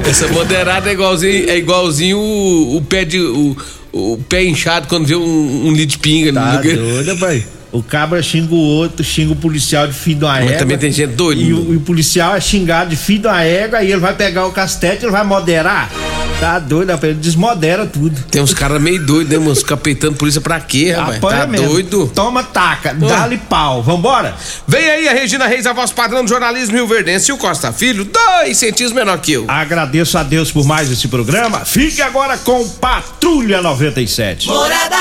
Essa 0.09 0.29
moderada 0.29 0.89
é 0.89 0.93
igualzinho, 0.93 1.51
é 1.51 1.57
igualzinho 1.57 2.19
o, 2.19 2.77
o 2.77 2.83
pé 2.83 3.05
de. 3.05 3.21
O, 3.21 3.57
o 3.93 4.19
pé 4.29 4.45
inchado 4.45 4.89
quando 4.89 5.07
vê 5.07 5.15
um, 5.15 5.67
um 5.69 5.73
litro 5.73 5.87
de 5.97 5.99
pinga. 5.99 6.33
Tá 6.33 6.55
no- 6.55 6.63
doido, 6.63 7.17
pai. 7.19 7.45
O 7.71 7.83
cabra 7.83 8.23
xinga 8.23 8.55
o 8.55 8.59
outro, 8.59 9.05
xinga 9.05 9.33
o 9.33 9.37
policial 9.37 9.87
de 9.89 9.93
filho 9.95 10.21
de 10.21 10.25
uma 10.25 10.39
égua. 10.41 10.57
também 10.59 10.79
tem 10.79 10.93
gente 10.93 11.11
doida. 11.13 11.41
E 11.41 11.53
o, 11.53 11.73
e 11.73 11.77
o 11.77 11.81
policial 11.81 12.37
é 12.37 12.41
xingado 12.41 12.91
de 12.91 12.97
filho 12.97 13.23
de 13.23 13.27
uma 13.27 13.43
égua, 13.43 13.79
aí 13.81 13.91
ele 13.91 14.01
vai 14.01 14.15
pegar 14.15 14.47
o 14.47 14.53
castete, 14.53 15.05
ele 15.05 15.11
vai 15.11 15.25
moderar. 15.25 15.91
Tá 16.41 16.59
doido, 16.59 16.91
rapaz, 16.91 17.13
ele 17.13 17.21
desmodera 17.21 17.87
tudo. 17.87 18.21
Tem 18.31 18.43
uns 18.43 18.53
caras 18.53 18.81
meio 18.83 19.05
doidos, 19.07 19.33
né, 19.33 19.39
mano? 19.39 19.55
Ficar 19.57 19.77
peitando 19.79 20.17
polícia 20.17 20.41
pra 20.41 20.61
quê, 20.61 20.93
rapaz? 20.93 21.17
Apanha 21.17 21.41
Tá 21.41 21.47
mesmo. 21.47 21.69
doido? 21.69 22.13
Toma, 22.15 22.43
taca, 22.43 22.95
Pô. 22.95 23.07
dá-lhe 23.07 23.39
pau. 23.39 23.83
Vambora? 23.83 24.35
Vem 24.67 24.85
aí 24.91 25.09
a 25.09 25.13
Regina 25.13 25.47
Reis, 25.47 25.65
a 25.65 25.73
voz 25.73 25.91
padrão 25.91 26.23
do 26.23 26.29
jornalismo 26.29 26.75
Rio 26.77 26.87
Verdense. 26.87 27.31
E 27.31 27.33
o 27.35 27.39
Costa 27.39 27.73
Filho, 27.73 28.05
dois 28.05 28.59
centímetros 28.59 28.93
menor 28.93 29.19
que 29.19 29.33
eu. 29.33 29.45
Agradeço 29.49 30.19
a 30.19 30.23
Deus 30.23 30.53
por 30.53 30.67
mais 30.67 30.91
esse 30.91 31.09
programa. 31.09 31.65
Fique 31.65 32.03
agora 32.03 32.37
com 32.37 32.69
Patrulha 32.69 33.63
97. 33.63 34.49
Morada 34.49 34.97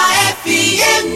FM. 0.46 1.14